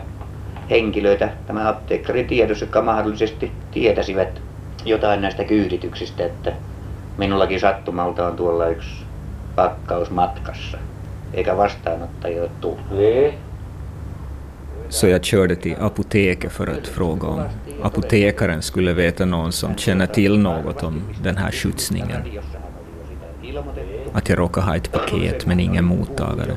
henkilöitä 0.71 1.29
tämä 1.47 1.69
apteekkari 1.69 2.25
tiedossa, 2.25 2.65
jotka 2.65 2.83
mahdollisesti 2.83 3.53
tietäisivät 3.71 4.43
jotain 4.85 5.23
näistä 5.23 5.45
kyydityksistä, 5.45 6.27
että 6.27 6.53
minullakin 7.19 7.61
sattumalta 7.61 8.27
on 8.27 8.37
tuolla 8.37 8.69
yksi 8.69 9.05
pakkaus 9.57 10.11
matkassa, 10.11 10.79
eikä 11.35 11.57
vastaanottajia 11.57 12.43
ole 12.43 12.51
tullut. 12.61 12.81
Så 14.89 15.07
jag 15.07 15.23
körde 15.23 15.57
till 15.57 15.77
apoteket 15.81 16.53
för 16.53 16.71
att 16.71 16.87
fråga 16.87 17.29
om 17.29 17.43
apotekaren 17.83 18.63
skulle 18.63 18.93
veta 18.93 19.25
någon 19.25 19.53
som 19.53 19.77
känner 19.77 20.07
till 20.07 20.39
något 20.39 20.83
om 20.83 21.03
den 21.23 21.37
här 21.37 21.51
skjutsningen. 21.51 22.23
Att 24.13 24.29
jag 24.29 24.39
råkar 24.39 24.63
ha 24.63 24.77
ett 24.77 24.93
paket 24.93 25.47
men 25.47 25.61
ingen 25.61 25.85
mottagare. 25.85 26.57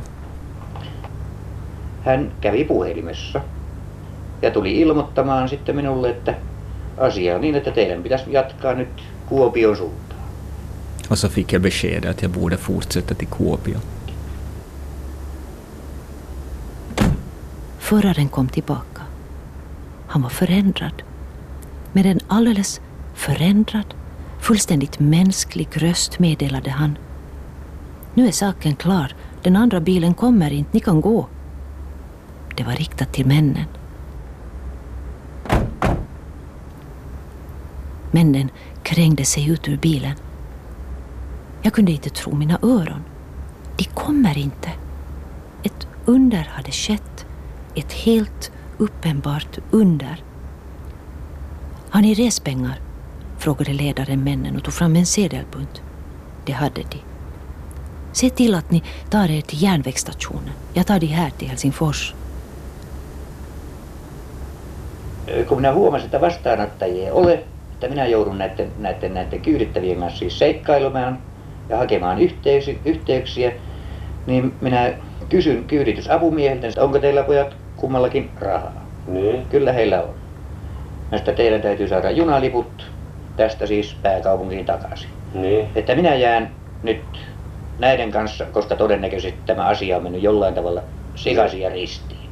Hän 2.03 2.31
kävi 2.41 2.65
puhelimessa 2.65 3.41
ja 4.41 4.51
tuli 4.51 4.81
ilmoittamaan 4.81 5.49
sitten 5.49 5.75
minulle, 5.75 6.09
että 6.09 6.35
asia 6.97 7.35
on 7.35 7.41
niin, 7.41 7.55
että 7.55 7.71
teidän 7.71 8.03
pitäisi 8.03 8.33
jatkaa 8.33 8.73
nyt 8.73 9.03
Kuopion 9.29 9.77
suuntaan. 9.77 10.03
Och 11.09 11.17
så 11.17 11.29
fick 11.29 11.53
jag 11.53 11.61
beskedet 11.61 12.09
att 12.09 12.21
jag 12.21 12.31
borde 12.31 12.57
fortsätta 12.57 13.15
till 13.15 13.27
Kuopio. 13.27 13.79
Föraren 17.79 18.29
kom 18.29 18.47
tillbaka. 18.47 19.01
Han 20.07 20.21
var 20.21 20.29
förändrad. 20.29 21.03
Med 21.95 22.05
en 22.05 22.19
alldeles 22.27 22.81
förändrad, 23.13 23.93
fullständigt 24.39 24.99
mänsklig 24.99 25.67
röst 25.73 26.19
meddelade 26.19 26.71
han. 26.71 26.97
Nu 28.13 28.27
är 28.27 28.31
saken 28.31 28.75
klar. 28.75 29.15
Den 29.43 29.55
andra 29.55 29.79
bilen 29.79 30.13
kommer 30.13 30.51
inte. 30.51 30.69
Ni 30.73 30.79
kan 30.79 31.01
gå. 31.01 31.27
Det 32.55 32.63
var 32.63 32.73
riktat 32.73 33.13
till 33.13 33.25
männen. 33.25 33.65
Männen 38.11 38.49
krängde 38.83 39.25
sig 39.25 39.49
ut 39.49 39.69
ur 39.69 39.77
bilen. 39.77 40.15
Jag 41.61 41.73
kunde 41.73 41.91
inte 41.91 42.09
tro 42.09 42.35
mina 42.35 42.59
öron. 42.61 43.03
De 43.77 43.83
kommer 43.83 44.37
inte. 44.37 44.69
Ett 45.63 45.87
under 46.05 46.43
hade 46.43 46.71
skett. 46.71 47.25
Ett 47.75 47.93
helt 47.93 48.51
uppenbart 48.77 49.59
under. 49.71 50.23
Har 51.93 52.01
ni 52.01 52.13
respengar? 52.13 52.79
frågade 53.37 53.73
ledaren 53.73 54.23
männen 54.23 54.55
och 54.55 54.63
tog 54.63 54.73
fram 54.73 54.95
en 54.95 55.05
sedelbunt. 55.05 55.81
Det 56.45 56.51
hade 56.51 56.81
de. 56.81 56.97
Se 58.11 58.29
till 58.29 58.55
att 58.55 58.71
ni 58.71 58.83
tar 59.09 59.31
er 59.31 59.41
till 59.41 59.63
järnvägsstationen. 59.63 60.53
Jag 60.73 60.87
tar 60.87 60.99
de 60.99 61.05
här 61.05 61.29
till 61.29 61.47
Helsingfors. 61.47 62.15
Kun 65.47 65.57
minä 65.57 65.73
huomasin, 65.73 66.05
että 66.05 66.21
vastaanottajia 66.21 67.05
ei 67.05 67.11
ole, 67.11 67.33
että 67.73 67.89
minä 67.89 68.05
joudun 68.07 68.37
näiden, 68.37 68.71
näiden, 68.79 69.13
näiden 69.13 69.41
kyydittävien 69.41 69.99
kanssa 69.99 70.19
siis 70.19 70.39
seikkailemaan 70.39 71.19
ja 71.69 71.77
hakemaan 71.77 72.19
yhteyksiä, 72.19 72.75
yhteyksiä 72.85 73.51
niin 74.27 74.53
minä 74.61 74.93
kysyn 75.29 75.63
kyyditysapumieheltä, 75.63 76.67
että 76.67 76.83
onko 76.83 76.99
teillä 76.99 77.23
pojat 77.23 77.55
kummallakin 77.75 78.29
rahaa. 78.39 78.85
Niin. 79.07 79.45
Kyllä 79.45 79.73
heillä 79.73 80.01
on. 80.03 80.22
No 81.13 81.17
sitten 81.17 81.35
teidän 81.35 81.61
täytyy 81.61 81.87
saada 81.87 82.11
junaliput 82.11 82.91
tästä 83.37 83.67
siis 83.67 83.95
pääkaupunkiin 84.01 84.65
takaisin. 84.65 85.09
Niin. 85.33 85.67
Että 85.75 85.95
minä 85.95 86.15
jään 86.15 86.51
nyt 86.83 87.01
näiden 87.79 88.11
kanssa, 88.11 88.45
koska 88.45 88.75
todennäköisesti 88.75 89.39
tämä 89.45 89.65
asia 89.65 89.97
on 89.97 90.03
mennyt 90.03 90.23
jollain 90.23 90.53
tavalla 90.53 90.81
sekaisin 91.15 91.61
ja 91.61 91.69
ristiin. 91.69 92.29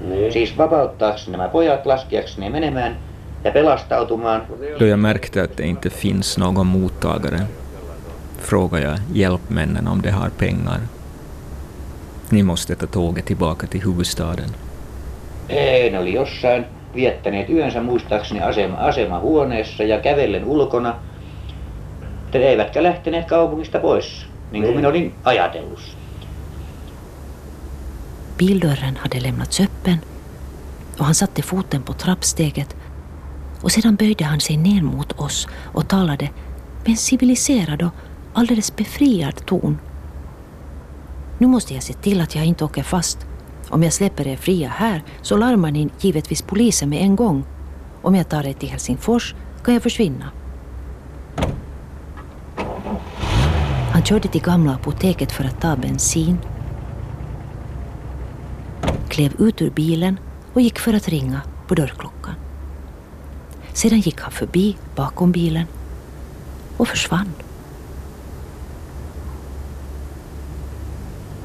Niin. 0.00 0.32
Siis 0.32 0.58
vapauttaakseni 0.58 1.36
nämä 1.36 1.48
pojat, 1.48 1.86
laskeakseni 1.86 2.50
menemään 2.50 2.96
ja 3.44 3.50
pelastautumaan. 3.50 4.42
Då 4.80 4.86
jag 4.86 4.98
märkte 4.98 5.42
att 5.42 5.56
det 5.56 5.66
inte 5.66 5.90
finns 5.90 6.38
någon 6.38 6.66
mottagare 6.66 7.40
frågade 8.38 8.82
jag 8.82 8.98
hjälpmännen 9.12 9.88
om 9.88 10.02
de 10.02 10.10
har 10.10 10.30
pengar. 10.30 10.80
Ni 12.30 12.42
måste 12.42 12.74
ta 12.74 12.86
tåget 12.86 13.26
tillbaka 13.26 13.66
till 13.66 13.82
huvudstaden. 13.84 14.50
Ei, 15.48 15.90
ne 15.90 15.98
oli 15.98 16.12
jossain 16.12 16.64
viettäneet 16.94 17.50
yönsä 17.50 17.82
muistaakseni 17.82 18.40
asema, 18.40 18.76
asemahuoneessa 18.76 19.82
ja 19.82 20.00
kävellen 20.00 20.44
ulkona. 20.44 20.94
Te 22.30 22.38
eivätkä 22.38 22.82
lähteneet 22.82 23.26
kaupungista 23.26 23.78
pois, 23.78 24.26
niin 24.50 24.62
kuin 24.62 24.62
Niin. 24.62 24.76
minä 24.76 24.88
olin 24.88 25.14
ajatellut. 25.24 25.96
Bildörren 28.38 28.96
hade 28.96 29.22
lämnats 29.22 29.60
öppen 29.60 30.00
och 30.98 31.04
han 31.06 31.14
satte 31.14 31.42
foten 31.42 31.82
på 31.82 31.92
trappsteget 31.92 32.76
och 33.62 33.72
sedan 33.72 33.96
böjde 33.96 34.24
han 34.24 34.40
sig 34.40 34.56
ner 34.56 34.82
mot 34.82 35.12
oss 35.20 35.48
och 35.74 35.88
talade 35.88 36.30
med 36.82 36.90
en 36.90 36.96
civiliserad 36.96 37.82
och 37.82 37.92
alldeles 38.32 38.76
befriad 38.76 39.46
ton. 39.46 39.78
Nu 41.38 41.46
måste 41.46 41.74
jag 41.74 41.82
se 41.82 41.92
till 41.92 42.20
att 42.20 42.34
jag 42.34 42.44
inte 42.44 42.64
åker 42.64 42.82
fast. 42.82 43.26
Om 43.68 43.82
jag 43.82 43.92
släpper 43.92 44.26
er 44.26 44.36
fria 44.36 44.68
här 44.68 45.02
så 45.22 45.36
larmar 45.36 45.70
ni 45.70 45.88
givetvis 46.00 46.42
polisen 46.42 46.88
med 46.88 47.02
en 47.02 47.16
gång. 47.16 47.44
Om 48.02 48.14
jag 48.14 48.28
tar 48.28 48.46
er 48.46 48.52
till 48.52 48.68
Helsingfors 48.68 49.34
kan 49.64 49.74
jag 49.74 49.82
försvinna. 49.82 50.30
Han 53.92 54.02
körde 54.02 54.28
till 54.28 54.42
gamla 54.42 54.74
apoteket 54.74 55.32
för 55.32 55.44
att 55.44 55.60
ta 55.60 55.76
bensin 55.76 56.38
klev 59.14 59.32
ut 59.38 59.62
ur 59.62 59.70
bilen 59.70 60.18
och 60.52 60.60
gick 60.60 60.78
för 60.78 60.94
att 60.94 61.08
ringa 61.08 61.40
på 61.68 61.74
dörrklockan. 61.74 62.34
Sedan 63.72 64.00
gick 64.00 64.20
han 64.20 64.30
förbi 64.32 64.76
bakom 64.96 65.32
bilen 65.32 65.66
och 66.76 66.88
försvann. 66.88 67.32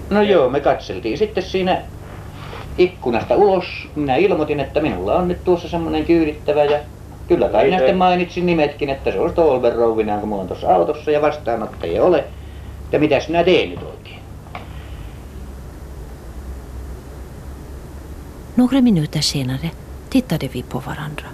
No 0.10 0.22
joo, 0.22 0.50
me 0.50 0.60
katseltiin 0.60 1.18
sitten 1.18 1.44
siinä 1.44 1.82
ikkunasta 2.80 3.36
ulos. 3.36 3.66
Minä 3.96 4.16
ilmoitin, 4.16 4.60
että 4.60 4.82
minulla 4.82 5.16
on 5.16 5.28
nyt 5.28 5.44
tuossa 5.44 5.70
semmoinen 5.70 6.06
kyydittävä 6.06 6.64
ja 6.64 6.80
kyllä 7.28 7.50
kai 7.50 7.62
Niin 7.62 7.70
minä 7.70 7.78
sitten 7.78 7.98
mainitsin 7.98 8.46
nimetkin, 8.46 8.90
että 8.90 9.12
se 9.12 9.20
on 9.20 9.30
Stolber 9.30 9.76
rouvinaan, 9.76 10.20
kun 10.20 10.30
mulla 10.30 10.42
on 10.42 10.48
tuossa 10.48 10.76
autossa 10.76 11.12
ja 11.12 11.22
vastaanottajia 11.22 11.94
ei 11.94 12.00
ole. 12.00 12.24
Ja 12.92 13.00
mitäs 13.00 13.28
minä 13.28 13.44
teen 13.44 13.70
nyt 13.70 13.84
oikein? 13.84 14.20
Några 18.58 18.82
minuter 18.82 19.22
senare 19.22 19.72
tittade 20.10 20.50
vi 20.54 20.64
på 20.64 20.82
varandra. 20.86 21.28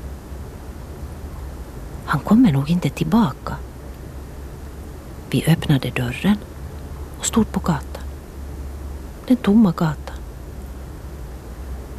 Han 2.05 2.19
kommer 2.19 2.51
nog 2.51 2.69
inte 2.69 2.89
tillbaka. 2.89 3.55
Vi 5.31 5.43
öppnade 5.47 5.89
dörren 5.89 6.37
och 7.19 7.25
stod 7.25 7.51
på 7.51 7.59
gatan. 7.59 8.03
Den 9.27 9.37
tomma 9.37 9.71
gatan. 9.71 10.04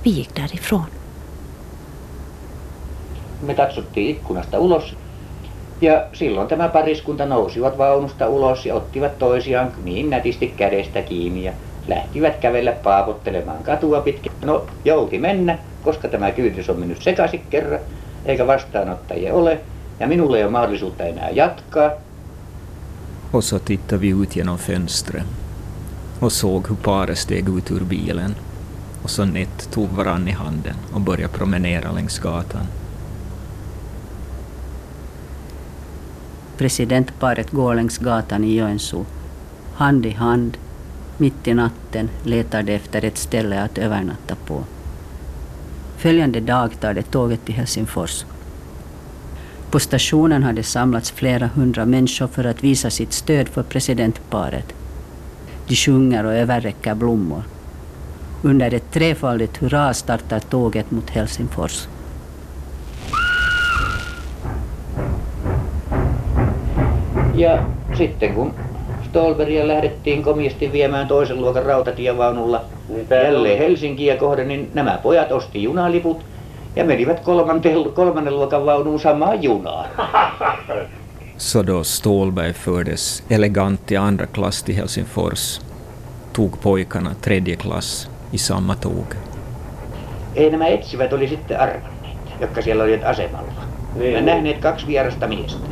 Vi 0.07 0.13
gick 0.13 0.37
därifrån. 0.37 0.87
Me 3.43 3.55
katsottiin 3.55 4.11
ikkunasta 4.11 4.59
ulos. 4.59 4.97
Ja 5.81 6.05
silloin 6.13 6.49
tämä 6.49 6.69
pariskunta 6.69 7.27
nousivat 7.27 7.79
vaunusta 7.79 8.29
ulos 8.29 8.67
ja 8.67 8.75
ottivat 8.75 9.19
toisiaan 9.19 9.73
niin 9.85 10.11
nätisti 10.11 10.55
kädestä 10.57 11.03
kiinni 11.03 11.45
ja 11.45 11.53
lähtivät 11.89 12.37
kävellä 12.37 12.73
paapottelemaan 12.73 13.63
katua 13.63 14.01
pitkin. 14.01 14.33
No 14.45 14.67
jouti 14.85 15.19
mennä, 15.19 15.59
koska 15.83 16.09
tämä 16.09 16.31
kyyditys 16.31 16.71
on 16.71 16.79
mennyt 16.79 17.03
sekaisin 17.03 17.43
kerran, 17.51 17.81
eikä 18.25 18.47
vastaanottajia 18.47 19.35
ole. 19.35 19.61
Ja 20.01 20.07
minulla 20.07 20.37
ei 20.37 20.45
ole 20.45 20.53
mahdollisuutta 20.53 21.05
enää 21.05 21.31
jatkaa. 21.31 21.91
Och 23.33 23.45
så 23.45 23.59
tittade 23.59 24.01
vi 24.01 24.15
ut 24.15 24.35
genom 24.35 24.59
fönstret 24.59 25.23
och 26.21 26.33
såg 26.33 26.69
hur 26.69 26.77
paret 26.77 27.19
steg 27.19 27.49
ut 27.49 27.71
ur 27.71 27.85
bilen 27.85 28.37
och 29.07 29.11
så 29.11 29.27
tog 29.71 29.89
varann 29.89 30.29
i 30.29 30.31
handen 30.31 30.75
och 30.93 31.01
började 31.01 31.33
promenera 31.33 31.93
längs 31.93 32.19
gatan. 32.19 32.67
Presidentparet 36.57 37.51
går 37.51 37.75
längs 37.75 37.99
gatan 37.99 38.45
i 38.45 38.57
Joensuu. 38.57 39.05
Hand 39.75 40.07
i 40.07 40.11
hand, 40.11 40.59
mitt 41.19 41.49
i 41.49 41.55
natten 41.55 42.09
letar 42.23 42.63
de 42.63 42.75
efter 42.75 43.05
ett 43.05 43.19
ställe 43.19 43.63
att 43.63 43.79
övernatta 43.79 44.35
på. 44.47 44.65
Följande 45.97 46.41
dag 46.41 46.81
tar 46.81 46.95
de 46.95 47.03
tåget 47.03 47.45
till 47.45 47.55
Helsingfors. 47.55 48.25
På 49.71 49.81
stationen 49.81 50.43
hade 50.43 50.63
samlats 50.63 51.11
flera 51.11 51.47
hundra 51.47 51.85
människor 51.85 52.27
för 52.27 52.45
att 52.45 52.65
visa 52.65 52.91
sitt 52.91 53.13
stöd 53.13 53.49
för 53.49 53.63
presidentparet. 53.63 54.75
De 55.69 55.75
sjunger 55.77 56.25
och 56.25 56.35
överräcker 56.35 56.95
blommor. 56.95 57.43
Under 58.43 58.75
ett 58.75 58.91
trefaldigt 58.93 59.57
hurra 59.63 59.95
startar 59.95 60.41
tåget 60.41 60.91
mot 60.91 61.11
Helsingfors. 61.11 61.89
Ja 67.35 67.59
sitten 67.95 68.35
kun 68.35 68.55
Stolberia 69.09 69.69
lähdettiin 69.69 70.23
komiasti 70.23 70.73
viemään 70.73 71.09
toisen 71.09 71.41
luokan 71.41 71.67
rautatievaunulla 71.67 72.65
Niin 72.89 73.07
jälleen 73.11 73.53
on- 73.53 73.59
Helsinkiä 73.59 74.17
kohden, 74.17 74.49
niin 74.49 74.71
nämä 74.75 74.99
pojat 75.03 75.33
osti 75.33 75.63
junaliput 75.63 76.25
ja 76.77 76.85
menivät 76.85 77.21
kolmanteen, 77.21 77.93
kolmannen 77.95 78.37
luokan 78.37 78.67
vaunuun 78.67 79.01
samaan 79.01 79.43
junaan. 79.43 79.89
Så 81.39 81.63
då 81.63 81.85
Stålberg 81.85 82.53
fördes 82.55 83.23
elegant 83.31 83.93
i 83.93 83.97
andra 83.97 84.27
klass 84.27 84.63
till 84.63 84.75
Helsingfors 84.75 85.61
tog 86.33 86.61
pojkarna 86.61 87.11
tredje 87.21 87.57
klass 87.57 88.11
i 88.33 88.39
samma 88.39 88.77
tåg. 88.77 89.15
Ei 90.35 90.51
nämä 90.51 90.67
etsivät 90.67 91.13
oli 91.13 91.29
sitten 91.29 91.61
arvanneet, 91.61 92.19
jotka 92.41 92.63
siellä 92.63 92.85
olivat 92.85 93.05
asemalla. 93.05 93.53
Niin, 93.95 94.13
niin. 94.13 94.27
nähneet 94.27 94.59
kaksi 94.59 94.87
vierasta 94.87 95.27
miestä. 95.27 95.67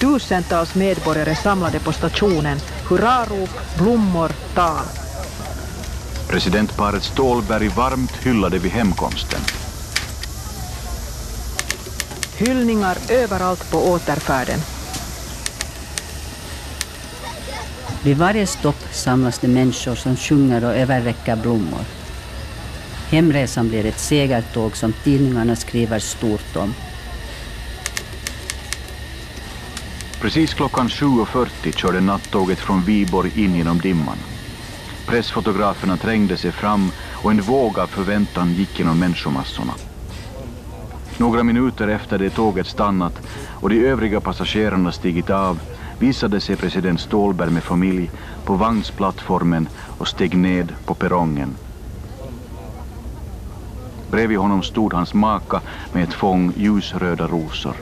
Tusentals 0.00 0.74
medborgare 0.74 1.34
samlade 1.34 1.80
på 1.80 1.92
stationen. 1.92 2.58
Hurrarop, 2.90 3.50
blommor, 3.78 4.32
tal. 4.54 4.84
Presidentparet 6.26 7.02
Stålberg 7.02 7.76
varmt 7.76 8.24
hyllade 8.24 8.62
vid 8.62 8.70
hemkomsten. 8.70 9.57
Hyllningar 12.38 12.98
överallt 13.10 13.70
på 13.70 13.78
återfärden. 13.78 14.60
Vid 18.04 18.16
varje 18.16 18.46
stopp 18.46 18.84
samlas 18.92 19.38
det 19.38 19.48
människor 19.48 19.94
som 19.94 20.16
sjunger 20.16 20.64
och 20.64 20.76
överräcker 20.76 21.36
blommor. 21.36 21.84
Hemresan 23.10 23.68
blir 23.68 23.86
ett 23.86 23.98
segertåg 23.98 24.76
som 24.76 24.92
tidningarna 25.04 25.56
skriver 25.56 25.98
stort 25.98 26.56
om. 26.56 26.74
Precis 30.20 30.54
klockan 30.54 30.88
7.40 30.88 31.76
körde 31.76 32.00
nattåget 32.00 32.58
från 32.58 32.82
Viborg 32.82 33.44
in 33.44 33.54
genom 33.54 33.80
dimman. 33.80 34.18
Pressfotograferna 35.06 35.96
trängde 35.96 36.36
sig 36.36 36.52
fram 36.52 36.90
och 37.12 37.30
en 37.30 37.42
våg 37.42 37.78
av 37.78 37.86
förväntan 37.86 38.54
gick 38.54 38.78
genom 38.78 38.98
människomassorna. 38.98 39.72
Några 41.20 41.42
minuter 41.42 41.88
efter 41.88 42.18
det 42.18 42.30
tåget 42.30 42.66
stannat 42.66 43.22
och 43.50 43.68
de 43.70 43.86
övriga 43.86 44.20
passagerarna 44.20 44.92
stigit 44.92 45.30
av 45.30 45.60
visade 45.98 46.40
sig 46.40 46.56
president 46.56 47.00
Ståhlberg 47.00 47.50
med 47.50 47.64
familj 47.64 48.10
på 48.44 48.54
vagnsplattformen 48.54 49.68
och 49.76 50.08
steg 50.08 50.36
ned 50.36 50.74
på 50.84 50.94
perrongen. 50.94 51.56
Bredvid 54.06 54.38
honom 54.38 54.62
stod 54.62 54.94
hans 54.94 55.14
maka 55.14 55.60
med 55.92 56.04
ett 56.04 56.14
fång 56.14 56.52
ljusröda 56.56 57.26
rosor. 57.26 57.76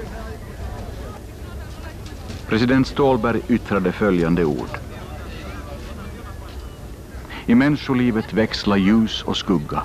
President 2.46 2.86
Ståhlberg 2.86 3.40
yttrade 3.48 3.92
följande 3.92 4.44
ord. 4.44 4.78
I 7.46 7.54
människolivet 7.54 8.32
växlar 8.32 8.76
ljus 8.76 9.22
och 9.22 9.36
skugga. 9.36 9.82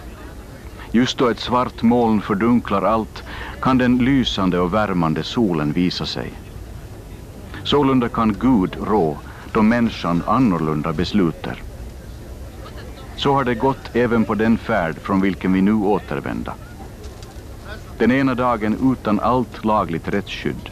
Just 0.93 1.17
då 1.17 1.29
ett 1.29 1.39
svart 1.39 1.81
moln 1.81 2.21
fördunklar 2.21 2.81
allt 2.81 3.23
kan 3.62 3.78
den 3.78 3.97
lysande 3.97 4.60
och 4.60 4.74
värmande 4.74 5.24
solen 5.24 5.74
visa 5.74 6.06
sig. 6.06 6.32
Sålunda 7.63 8.10
kan 8.10 8.34
Gud 8.39 8.78
rå 8.82 9.17
då 9.54 9.62
människan 9.62 10.24
annorlunda 10.28 10.93
besluter. 10.93 11.62
Så 13.15 13.34
har 13.34 13.43
det 13.43 13.56
gått 13.56 13.95
även 13.95 14.26
på 14.26 14.36
den 14.36 14.58
färd 14.58 14.95
från 15.02 15.21
vilken 15.21 15.54
vi 15.54 15.62
nu 15.62 15.74
återvända. 15.74 16.54
Den 17.97 18.12
ena 18.12 18.36
dagen 18.36 18.93
utan 18.93 19.19
allt 19.19 19.65
lagligt 19.65 20.08
rättsskydd, 20.08 20.69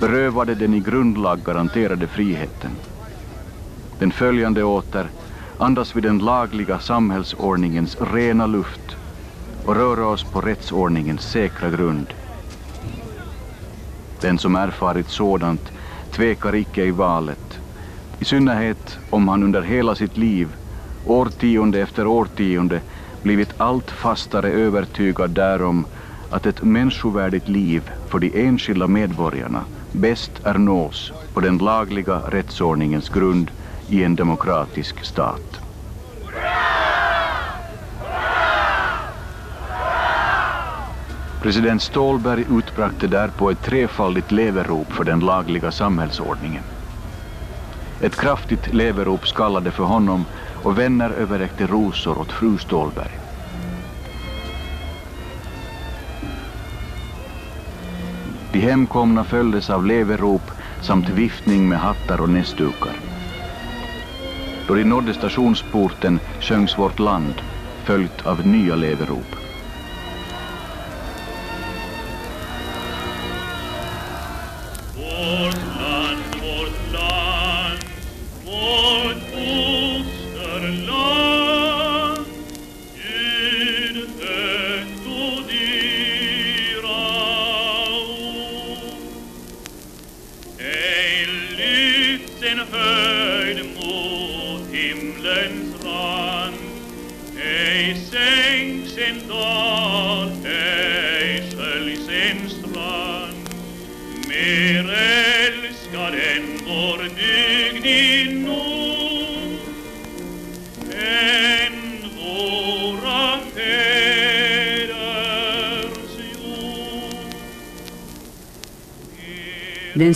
berövade 0.00 0.54
den 0.54 0.74
i 0.74 0.80
grundlag 0.80 1.44
garanterade 1.44 2.06
friheten. 2.06 2.70
Den 3.98 4.10
följande 4.12 4.64
åter 4.64 5.06
andas 5.58 5.96
vi 5.96 6.00
den 6.00 6.18
lagliga 6.18 6.78
samhällsordningens 6.78 7.96
rena 8.00 8.46
luft 8.46 8.96
och 9.64 9.74
röra 9.76 10.06
oss 10.06 10.24
på 10.24 10.40
rättsordningens 10.40 11.22
säkra 11.22 11.70
grund. 11.70 12.14
Den 14.20 14.38
som 14.38 14.56
erfarit 14.56 15.08
sådant 15.08 15.72
tvekar 16.10 16.54
icke 16.54 16.84
i 16.84 16.90
valet, 16.90 17.60
i 18.18 18.24
synnerhet 18.24 18.98
om 19.10 19.28
han 19.28 19.42
under 19.42 19.62
hela 19.62 19.94
sitt 19.94 20.16
liv, 20.16 20.54
årtionde 21.04 21.80
efter 21.80 22.06
årtionde, 22.06 22.80
blivit 23.22 23.54
allt 23.56 23.90
fastare 23.90 24.50
övertygad 24.50 25.30
därom 25.30 25.86
att 26.30 26.46
ett 26.46 26.62
människovärdigt 26.62 27.48
liv 27.48 27.90
för 28.08 28.18
de 28.18 28.46
enskilda 28.48 28.86
medborgarna 28.86 29.64
bäst 29.92 30.30
är 30.44 30.54
nås 30.54 31.12
på 31.32 31.40
den 31.40 31.58
lagliga 31.58 32.18
rättsordningens 32.28 33.08
grund 33.08 33.50
i 33.88 34.04
en 34.04 34.16
demokratisk 34.16 35.04
stat. 35.04 35.60
President 41.42 41.82
Ståhlberg 41.82 42.44
utbrakte 42.50 43.06
därpå 43.06 43.50
ett 43.50 43.62
trefaldigt 43.62 44.32
leverop 44.32 44.92
för 44.92 45.04
den 45.04 45.20
lagliga 45.20 45.70
samhällsordningen. 45.70 46.62
Ett 48.00 48.16
kraftigt 48.16 48.74
leverop 48.74 49.28
skallade 49.28 49.70
för 49.70 49.84
honom 49.84 50.24
och 50.62 50.78
vänner 50.78 51.10
överräckte 51.10 51.66
rosor 51.66 52.18
åt 52.18 52.32
fru 52.32 52.58
Ståhlberg. 52.58 53.18
De 58.52 58.60
hemkomna 58.60 59.24
följdes 59.24 59.70
av 59.70 59.86
leverop 59.86 60.50
samt 60.82 61.08
viftning 61.08 61.68
med 61.68 61.78
hattar 61.78 62.20
och 62.20 62.28
näsdukar. 62.28 62.96
Då 64.68 64.74
de 64.74 64.84
nådde 64.84 65.14
stationsporten 65.14 66.20
sjöngs 66.40 66.78
vårt 66.78 66.98
land, 66.98 67.34
följt 67.84 68.26
av 68.26 68.46
nya 68.46 68.74
leverop. 68.74 69.41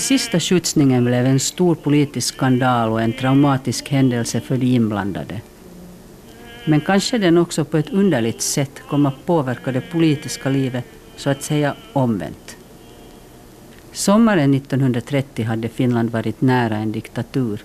Sista 0.06 0.40
skjutsningen 0.40 1.04
blev 1.04 1.26
en 1.26 1.40
stor 1.40 1.74
politisk 1.74 2.34
skandal 2.34 2.92
och 2.92 3.02
en 3.02 3.12
traumatisk 3.12 3.88
händelse 3.88 4.40
för 4.40 4.56
de 4.56 4.66
inblandade. 4.66 5.40
Men 6.64 6.80
kanske 6.80 7.18
den 7.18 7.38
också 7.38 7.64
på 7.64 7.76
ett 7.76 7.90
underligt 7.90 8.42
sätt 8.42 8.82
kom 8.88 9.06
att 9.06 9.26
påverka 9.26 9.72
det 9.72 9.80
politiska 9.80 10.48
livet 10.48 10.84
så 11.16 11.30
att 11.30 11.42
säga 11.42 11.74
omvänt. 11.92 12.56
Sommaren 13.92 14.54
1930 14.54 15.44
hade 15.44 15.68
Finland 15.68 16.10
varit 16.10 16.40
nära 16.40 16.76
en 16.76 16.92
diktatur. 16.92 17.64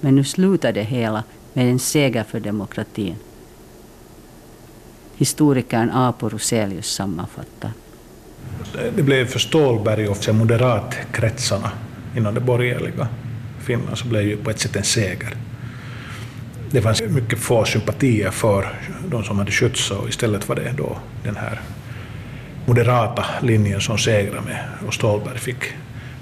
Men 0.00 0.14
nu 0.14 0.24
slutade 0.24 0.82
hela 0.82 1.24
med 1.52 1.70
en 1.70 1.78
seger 1.78 2.24
för 2.24 2.40
demokratin. 2.40 3.16
Historikern 5.16 5.90
Apo 5.90 6.28
Roselius 6.28 6.94
sammanfattar. 6.94 7.70
Det 8.96 9.02
blev 9.02 9.26
för 9.26 9.38
Stålberg 9.38 10.08
och 10.08 10.16
för 10.16 10.32
moderatkretsarna 10.32 11.70
inom 12.16 12.34
det 12.34 12.40
borgerliga 12.40 13.08
Finland 13.60 13.98
så 13.98 14.08
blev 14.08 14.22
ju 14.22 14.36
på 14.36 14.50
ett 14.50 14.60
sätt 14.60 14.76
en 14.76 14.82
seger. 14.82 15.36
Det 16.70 16.82
fanns 16.82 17.02
mycket 17.02 17.38
få 17.38 17.64
sympatier 17.64 18.30
för 18.30 18.68
de 19.08 19.24
som 19.24 19.38
hade 19.38 19.50
skjutsat 19.50 19.98
och 19.98 20.08
istället 20.08 20.48
var 20.48 20.56
det 20.56 20.74
då 20.76 20.96
den 21.24 21.36
här 21.36 21.60
moderata 22.66 23.24
linjen 23.42 23.80
som 23.80 23.98
segrade 23.98 24.40
med 24.40 24.64
och 24.86 24.94
Stålberg 24.94 25.38
fick 25.38 25.64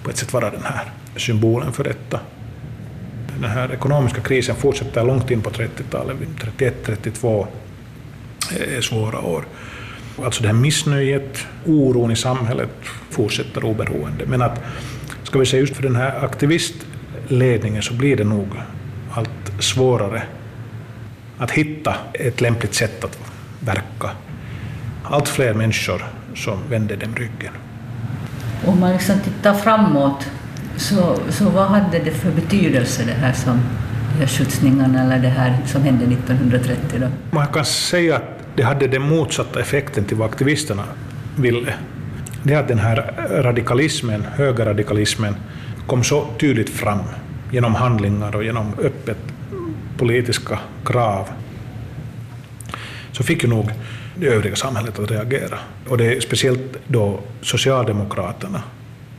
på 0.03 0.11
ett 0.11 0.17
sätt 0.17 0.33
vara 0.33 0.51
den 0.51 0.63
här 0.65 0.85
symbolen 1.17 1.73
för 1.73 1.85
detta. 1.85 2.21
Den 3.41 3.51
här 3.51 3.73
ekonomiska 3.73 4.21
krisen 4.21 4.57
fortsätter 4.57 5.05
långt 5.05 5.31
in 5.31 5.43
på 5.43 5.51
30-talet, 5.51 6.17
31-32 6.59 7.47
är 8.77 8.81
svåra 8.81 9.21
år. 9.21 9.45
Alltså 10.23 10.43
det 10.43 10.49
här 10.49 10.55
missnöjet, 10.55 11.47
oron 11.67 12.11
i 12.11 12.17
samhället 12.17 12.71
fortsätter 13.11 13.65
oberoende. 13.65 14.27
Men 14.27 14.43
att, 14.43 14.61
ska 15.23 15.39
vi 15.39 15.47
säga 15.47 15.61
just 15.61 15.77
för 15.77 15.83
den 15.83 15.97
här 15.97 16.25
aktivistledningen 16.25 17.83
så 17.83 17.95
blir 17.95 18.17
det 18.17 18.25
nog 18.25 18.49
allt 19.11 19.63
svårare 19.63 20.23
att 21.39 21.51
hitta 21.51 21.95
ett 22.13 22.41
lämpligt 22.41 22.75
sätt 22.75 23.05
att 23.05 23.19
verka. 23.61 24.11
Allt 25.03 25.29
fler 25.29 25.55
människor 25.55 26.05
som 26.35 26.59
vänder 26.71 26.97
dem 26.97 27.15
ryggen. 27.17 27.53
Om 28.67 28.81
man 28.81 28.93
liksom 28.93 29.21
tittar 29.21 29.55
framåt, 29.55 30.31
så, 30.77 31.19
så 31.31 31.49
vad 31.49 31.67
hade 31.67 31.99
det 31.99 32.11
för 32.11 32.31
betydelse 32.31 33.05
det 33.07 33.13
här 33.13 33.33
som 33.33 33.61
skjutsningarna 34.27 35.03
eller 35.03 35.19
det 35.19 35.29
här 35.29 35.59
som 35.67 35.83
hände 35.83 36.05
1930? 36.05 37.01
Då? 37.01 37.07
Man 37.31 37.47
kan 37.47 37.65
säga 37.65 38.17
att 38.17 38.34
det 38.57 38.63
hade 38.63 38.87
den 38.87 39.03
motsatta 39.03 39.61
effekten 39.61 40.05
till 40.05 40.17
vad 40.17 40.31
aktivisterna 40.31 40.85
ville. 41.37 41.75
Det 42.43 42.55
är 42.55 42.59
att 42.59 42.69
den 42.69 42.79
här 42.79 43.29
radikalismen, 43.31 44.25
högerradikalismen, 44.35 45.37
kom 45.87 46.05
så 46.05 46.27
tydligt 46.41 46.71
fram 46.71 47.01
genom 47.51 47.75
handlingar 47.75 48.37
och 48.37 48.45
genom 48.45 48.73
öppet 48.83 49.19
politiska 49.99 50.59
krav, 50.85 51.29
så 53.13 53.23
fick 53.23 53.43
ju 53.43 53.49
nog 53.49 53.71
det 54.17 54.27
övriga 54.27 54.57
samhället 54.57 54.99
att 54.99 55.11
reagera. 55.11 55.59
Och 55.89 55.99
det 55.99 56.17
är 56.17 56.21
speciellt 56.21 56.79
då 56.87 57.21
Socialdemokraterna, 57.43 58.63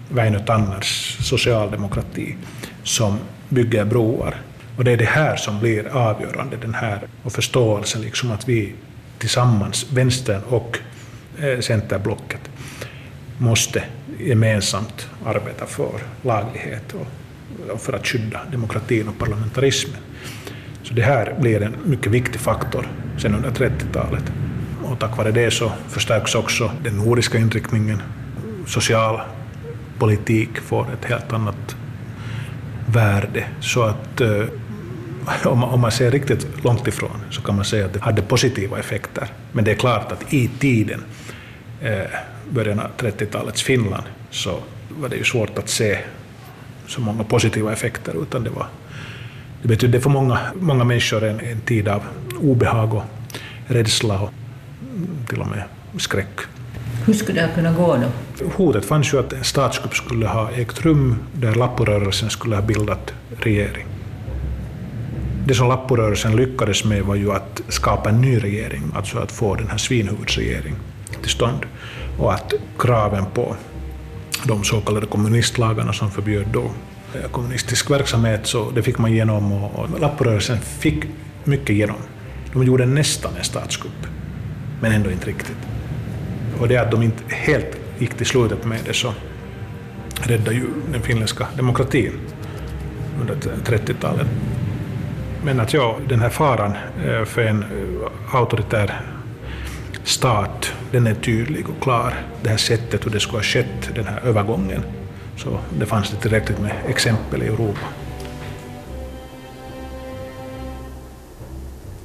Väinö 0.10 0.40
Tanners 0.40 1.18
socialdemokrati, 1.20 2.36
som 2.84 3.20
bygger 3.50 3.86
broar. 3.86 4.36
Och 4.78 4.84
det 4.84 4.92
är 4.92 4.98
det 4.98 5.06
här 5.06 5.36
som 5.36 5.60
blir 5.60 5.88
avgörande, 5.88 6.58
den 6.62 6.74
här 6.74 7.00
och 7.24 7.32
förståelsen 7.32 8.02
liksom 8.02 8.32
att 8.32 8.50
vi 8.50 8.74
tillsammans, 9.26 9.86
vänstern 9.92 10.42
och 10.50 10.80
eh, 11.40 11.60
centerblocket, 11.60 12.50
måste 13.38 13.84
gemensamt 14.20 15.10
arbeta 15.26 15.66
för 15.66 15.92
laglighet 16.22 16.94
och 16.94 17.82
för 17.82 17.94
att 17.94 18.08
skydda 18.08 18.40
demokratin 18.52 19.08
och 19.08 19.18
parlamentarismen. 19.18 19.98
Så 20.84 20.94
det 20.94 21.02
här 21.02 21.36
blir 21.40 21.62
en 21.62 21.76
mycket 21.86 22.12
viktig 22.12 22.42
faktor 22.42 22.88
sen 23.18 23.36
under 23.36 23.50
30-talet. 23.50 24.24
Och 24.84 25.00
tack 25.00 25.18
vare 25.18 25.32
det 25.32 25.52
så 25.52 25.72
förstärks 25.90 26.36
också 26.36 26.72
den 26.84 26.98
nordiska 26.98 27.38
inriktningen. 27.38 28.02
Social 28.68 29.22
politik 30.00 30.58
får 30.58 30.88
ett 30.94 31.06
helt 31.06 31.34
annat 31.34 31.76
värde. 32.94 33.46
Så 33.60 33.84
att 33.84 34.22
eh, 34.22 34.44
eh, 35.28 35.48
om 35.48 35.82
man 35.82 35.92
ser 35.92 36.12
riktigt 36.12 36.64
långt 36.64 36.88
ifrån 36.88 37.22
så 37.30 37.42
kan 37.42 37.56
man 37.56 37.66
säga 37.66 37.86
att 37.86 37.94
det 37.94 38.00
hade 38.00 38.22
positiva 38.22 38.80
effekter. 38.80 39.28
Men 39.52 39.66
det 39.66 39.72
är 39.72 39.76
klart 39.76 40.12
att 40.12 40.34
i 40.34 40.48
tiden, 40.48 41.04
eh, 41.82 42.02
början 42.50 42.80
av 42.80 42.88
30-talets 42.98 43.64
Finland, 43.64 44.04
så 44.32 44.60
var 44.90 45.10
det 45.10 45.16
ju 45.16 45.24
svårt 45.24 45.58
att 45.58 45.70
se 45.70 45.98
så 46.88 47.02
många 47.02 47.24
positiva 47.24 47.74
effekter, 47.74 48.22
utan 48.22 48.44
det, 48.44 48.50
var, 48.50 48.68
det 49.62 49.68
betydde 49.68 50.02
för 50.02 50.10
många, 50.10 50.40
många 50.56 50.84
människor 50.84 51.24
en, 51.24 51.40
en 51.40 51.62
tid 51.62 51.88
av 51.88 52.04
obehag 52.42 52.94
och 52.94 53.04
rädsla 53.68 54.20
och 54.20 54.30
till 55.30 55.42
och 55.42 55.48
med 55.48 55.64
skräck. 55.98 56.40
Hur 57.06 57.14
skulle 57.14 57.42
det 57.42 57.50
kunna 57.56 57.72
gå 57.72 57.98
då? 57.98 58.46
Hotet 58.56 58.86
fanns 58.86 59.14
ju 59.14 59.20
att 59.20 59.34
en 59.34 59.44
statskupp 59.44 59.96
skulle 59.96 60.28
ha 60.28 60.52
ägt 60.52 60.82
rum 60.82 61.16
där 61.34 61.56
Lapporörelsen 61.56 62.30
skulle 62.30 62.56
ha 62.56 62.62
bildat 62.62 63.14
regering. 63.38 63.86
Det 65.48 65.54
som 65.54 65.68
Lapporörelsen 65.68 66.36
lyckades 66.36 66.86
med 66.86 67.04
var 67.04 67.16
ju 67.16 67.32
att 67.32 67.62
skapa 67.68 68.10
en 68.10 68.22
ny 68.22 68.40
regering, 68.40 68.84
alltså 68.96 69.20
att 69.20 69.32
få 69.32 69.56
den 69.56 69.68
här 69.68 69.78
svinhuvudsregeringen 69.78 70.80
till 71.22 71.32
stånd. 71.32 71.66
Och 72.20 72.34
att 72.34 72.54
kraven 72.80 73.26
på 73.34 73.56
de 74.44 74.64
så 74.64 74.82
kallade 74.82 75.06
kommunistlagarna 75.06 75.94
som 75.94 76.12
förbjöd 76.12 76.46
då 76.54 76.72
eh, 77.14 77.30
kommunistisk 77.32 77.92
verksamhet, 77.92 78.48
så 78.48 78.72
det 78.72 78.84
fick 78.84 78.98
man 78.98 79.12
igenom 79.12 79.54
och 79.54 80.00
Lapporörelsen 80.00 80.58
fick 80.58 81.04
mycket 81.44 81.70
igenom. 81.70 81.98
De 82.54 82.64
gjorde 82.64 82.86
nästan 82.86 83.36
en 83.38 83.44
statskupp, 83.44 84.08
men 84.82 84.92
ändå 84.92 85.12
inte 85.12 85.28
riktigt. 85.28 85.58
Och 86.60 86.68
det 86.68 86.78
att 86.78 86.92
de 86.92 87.04
inte 87.04 87.24
helt 87.28 87.78
gick 88.00 88.14
till 88.14 88.26
slutet 88.26 88.66
med 88.66 88.80
det 88.86 88.94
så 88.94 89.14
räddade 90.22 90.56
ju 90.56 90.66
den 90.92 91.02
finländska 91.02 91.48
demokratin 91.58 92.14
under 93.22 93.36
30-talet. 93.66 94.28
Men 95.46 95.60
att 95.60 95.74
ja, 95.74 95.98
den 96.10 96.20
här 96.20 96.30
faran 96.30 96.74
eh, 97.06 97.26
för 97.26 97.42
en 97.42 97.64
eh, 97.64 98.36
auktoritär 98.36 99.02
stat, 100.04 100.74
den 100.92 101.08
är 101.08 101.14
tydlig 101.14 101.70
och 101.70 101.84
klar. 101.84 102.14
Det 102.44 102.50
här 102.50 102.58
sättet 102.58 103.06
hur 103.06 103.12
det 103.12 103.20
skulle 103.20 103.38
ha 103.38 103.44
skett, 103.44 103.96
den 103.96 104.06
här 104.06 104.22
övergången. 104.26 104.84
Så 105.38 105.60
det 105.80 105.86
fanns 105.86 106.12
det 106.12 106.18
tillräckligt 106.18 106.60
med 106.60 106.72
exempel 106.88 107.44
i 107.44 107.46
Europa. 107.46 107.88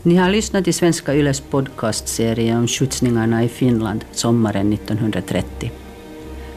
Ni 0.02 0.16
har 0.16 0.30
lyssnat 0.30 0.64
till 0.64 0.74
Svenska 0.74 1.14
Yles 1.14 1.40
podcastserie 1.40 2.56
om 2.56 2.68
skjutsningarna 2.68 3.44
i 3.44 3.48
Finland 3.48 4.04
sommaren 4.12 4.72
1930. 4.72 5.72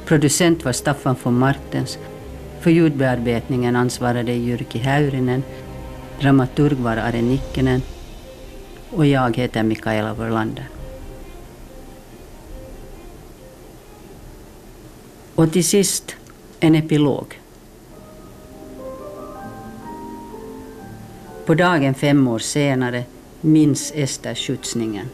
Producent 0.06 0.66
var 0.66 0.72
Staffan 0.72 1.16
von 1.24 1.40
Martens. 1.40 1.98
För 2.62 2.72
ljudbearbetningen 2.72 3.76
ansvarade 3.76 4.34
Jyrki 4.34 4.80
Häyrinen. 4.80 5.44
Dramaturg 6.22 6.78
var 6.78 6.98
Are 6.98 7.22
Nikkinen. 7.22 7.82
Och 8.90 9.06
jag 9.06 9.38
heter 9.38 9.64
Mikaela 9.64 10.14
Wörlander. 10.14 10.70
Och 15.36 15.52
till 15.52 15.66
sist 15.66 16.16
en 16.60 16.76
epilog. 16.76 17.40
På 21.46 21.54
dagen 21.54 21.94
fem 21.94 22.28
år 22.28 22.40
senare 22.40 23.04
minns 23.42 23.92
Ester 23.96 24.36
skjutsningen. 24.36 25.10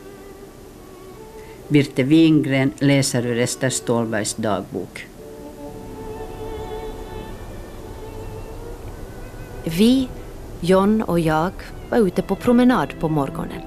Birte 1.67 2.03
Wingren 2.03 2.73
läser 2.79 3.25
ur 3.25 3.37
Ester 3.37 3.69
Stålbergs 3.69 4.33
dagbok. 4.33 5.07
Vi, 9.63 10.07
John 10.61 11.01
och 11.01 11.19
jag, 11.19 11.51
var 11.89 11.97
ute 11.97 12.21
på 12.21 12.35
promenad 12.35 12.99
på 12.99 13.09
morgonen. 13.09 13.61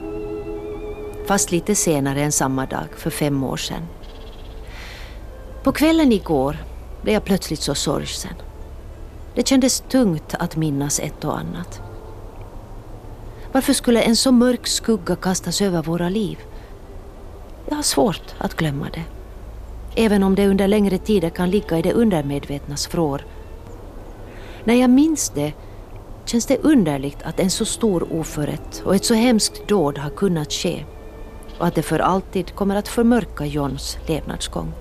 Fast 1.27 1.51
lite 1.51 1.75
senare 1.75 2.23
än 2.23 2.33
samma 2.33 2.67
dag, 2.67 2.87
för 2.97 3.11
fem 3.11 3.45
år 3.45 3.57
sedan. 3.57 3.83
På 5.63 5.73
kvällen 5.73 6.13
igår 6.13 6.57
blev 7.03 7.15
jag 7.15 7.25
plötsligt 7.25 7.61
så 7.61 7.75
sorgsen. 7.75 8.35
Det 9.35 9.49
kändes 9.49 9.81
tungt 9.81 10.35
att 10.39 10.57
minnas 10.57 11.01
ett 11.01 11.25
och 11.25 11.39
annat. 11.39 11.81
Varför 13.53 13.73
skulle 13.73 14.03
en 14.03 14.17
så 14.17 14.33
mörk 14.33 14.67
skugga 14.67 15.17
kastas 15.17 15.61
över 15.61 15.83
våra 15.83 16.09
liv? 16.09 16.39
Jag 17.69 17.77
har 17.77 17.83
svårt 17.83 18.35
att 18.39 18.55
glömma 18.55 18.87
det. 18.93 19.05
Även 20.03 20.23
om 20.23 20.35
det 20.35 20.49
under 20.49 20.69
längre 20.69 20.99
tider 20.99 21.31
kan 21.31 21.51
ligga 21.51 21.79
i 21.79 21.83
det 21.83 21.93
undermedvetnas 21.93 22.95
vrår. 22.95 23.25
När 24.65 24.75
jag 24.75 24.91
minns 24.91 25.31
det 25.31 25.53
känns 26.25 26.47
det 26.47 26.59
underligt 26.59 27.23
att 27.23 27.41
en 27.41 27.51
så 27.51 27.65
stor 27.65 28.13
oförrätt 28.13 28.83
och 28.85 28.95
ett 28.95 29.05
så 29.05 29.15
hemskt 29.15 29.69
dåd 29.69 29.99
har 29.99 30.11
kunnat 30.11 30.53
ske 30.53 30.85
och 31.59 31.67
att 31.67 31.75
det 31.75 31.83
för 31.83 31.99
alltid 31.99 32.55
kommer 32.55 32.77
att 32.77 32.89
förmörka 32.89 33.47
Johns 33.47 33.99
levnadsgång. 34.07 34.73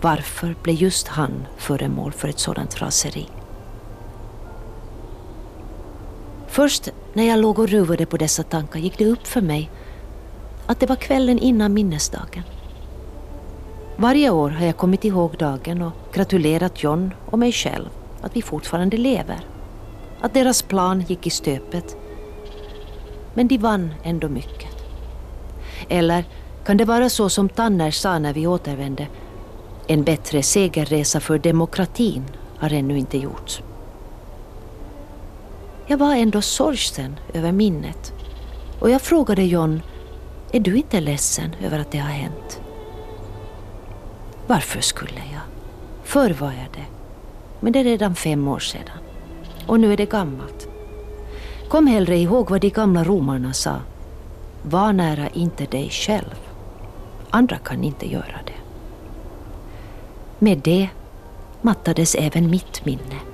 Varför 0.00 0.54
blev 0.62 0.76
just 0.76 1.08
han 1.08 1.46
föremål 1.56 2.12
för 2.12 2.28
ett 2.28 2.38
sådant 2.38 2.82
raseri? 2.82 3.26
Först 6.46 6.88
när 7.12 7.24
jag 7.24 7.38
låg 7.38 7.58
och 7.58 7.68
ruvade 7.68 8.06
på 8.06 8.16
dessa 8.16 8.42
tankar 8.42 8.80
gick 8.80 8.98
det 8.98 9.06
upp 9.06 9.26
för 9.26 9.40
mig 9.40 9.70
att 10.66 10.80
det 10.80 10.86
var 10.86 10.96
kvällen 10.96 11.38
innan 11.38 11.74
minnesdagen. 11.74 12.42
Varje 13.96 14.30
år 14.30 14.50
har 14.50 14.66
jag 14.66 14.76
kommit 14.76 15.04
ihåg 15.04 15.36
dagen 15.38 15.82
och 15.82 15.92
gratulerat 16.12 16.82
John 16.82 17.14
och 17.26 17.38
mig 17.38 17.52
själv 17.52 17.88
att 18.20 18.36
vi 18.36 18.42
fortfarande 18.42 18.96
lever. 18.96 19.40
Att 20.20 20.34
deras 20.34 20.62
plan 20.62 21.04
gick 21.08 21.26
i 21.26 21.30
stöpet. 21.30 21.96
Men 23.34 23.48
de 23.48 23.58
vann 23.58 23.94
ändå 24.02 24.28
mycket. 24.28 24.70
Eller 25.88 26.24
kan 26.64 26.76
det 26.76 26.84
vara 26.84 27.08
så 27.08 27.28
som 27.28 27.48
Tanner 27.48 27.90
sa 27.90 28.18
när 28.18 28.32
vi 28.32 28.46
återvände 28.46 29.06
en 29.86 30.04
bättre 30.04 30.42
segerresa 30.42 31.20
för 31.20 31.38
demokratin 31.38 32.24
har 32.58 32.72
ännu 32.72 32.98
inte 32.98 33.18
gjorts. 33.18 33.62
Jag 35.86 35.98
var 35.98 36.14
ändå 36.14 36.42
sorgsen 36.42 37.16
över 37.34 37.52
minnet 37.52 38.12
och 38.80 38.90
jag 38.90 39.02
frågade 39.02 39.42
John, 39.42 39.82
är 40.52 40.60
du 40.60 40.76
inte 40.76 41.00
ledsen 41.00 41.54
över 41.62 41.78
att 41.78 41.90
det 41.90 41.98
har 41.98 42.10
hänt? 42.10 42.60
Varför 44.46 44.80
skulle 44.80 45.20
jag? 45.32 45.42
Förr 46.04 46.30
var 46.30 46.52
jag 46.52 46.68
det. 46.74 46.86
Men 47.60 47.72
det 47.72 47.78
är 47.78 47.84
redan 47.84 48.14
fem 48.14 48.48
år 48.48 48.58
sedan. 48.58 48.98
Och 49.68 49.80
nu 49.80 49.92
är 49.92 49.96
det 49.96 50.10
gammalt. 50.10 50.68
Kom 51.68 51.86
hellre 51.86 52.16
ihåg 52.16 52.50
vad 52.50 52.60
de 52.60 52.70
gamla 52.70 53.04
romarna 53.04 53.52
sa. 53.52 53.76
Var 54.62 54.92
nära 54.92 55.28
inte 55.28 55.64
dig 55.64 55.88
själv. 55.90 56.34
Andra 57.30 57.58
kan 57.58 57.84
inte 57.84 58.12
göra 58.12 58.40
det. 58.46 58.60
Med 60.38 60.58
det 60.58 60.88
mattades 61.62 62.14
även 62.14 62.50
mitt 62.50 62.84
minne. 62.84 63.27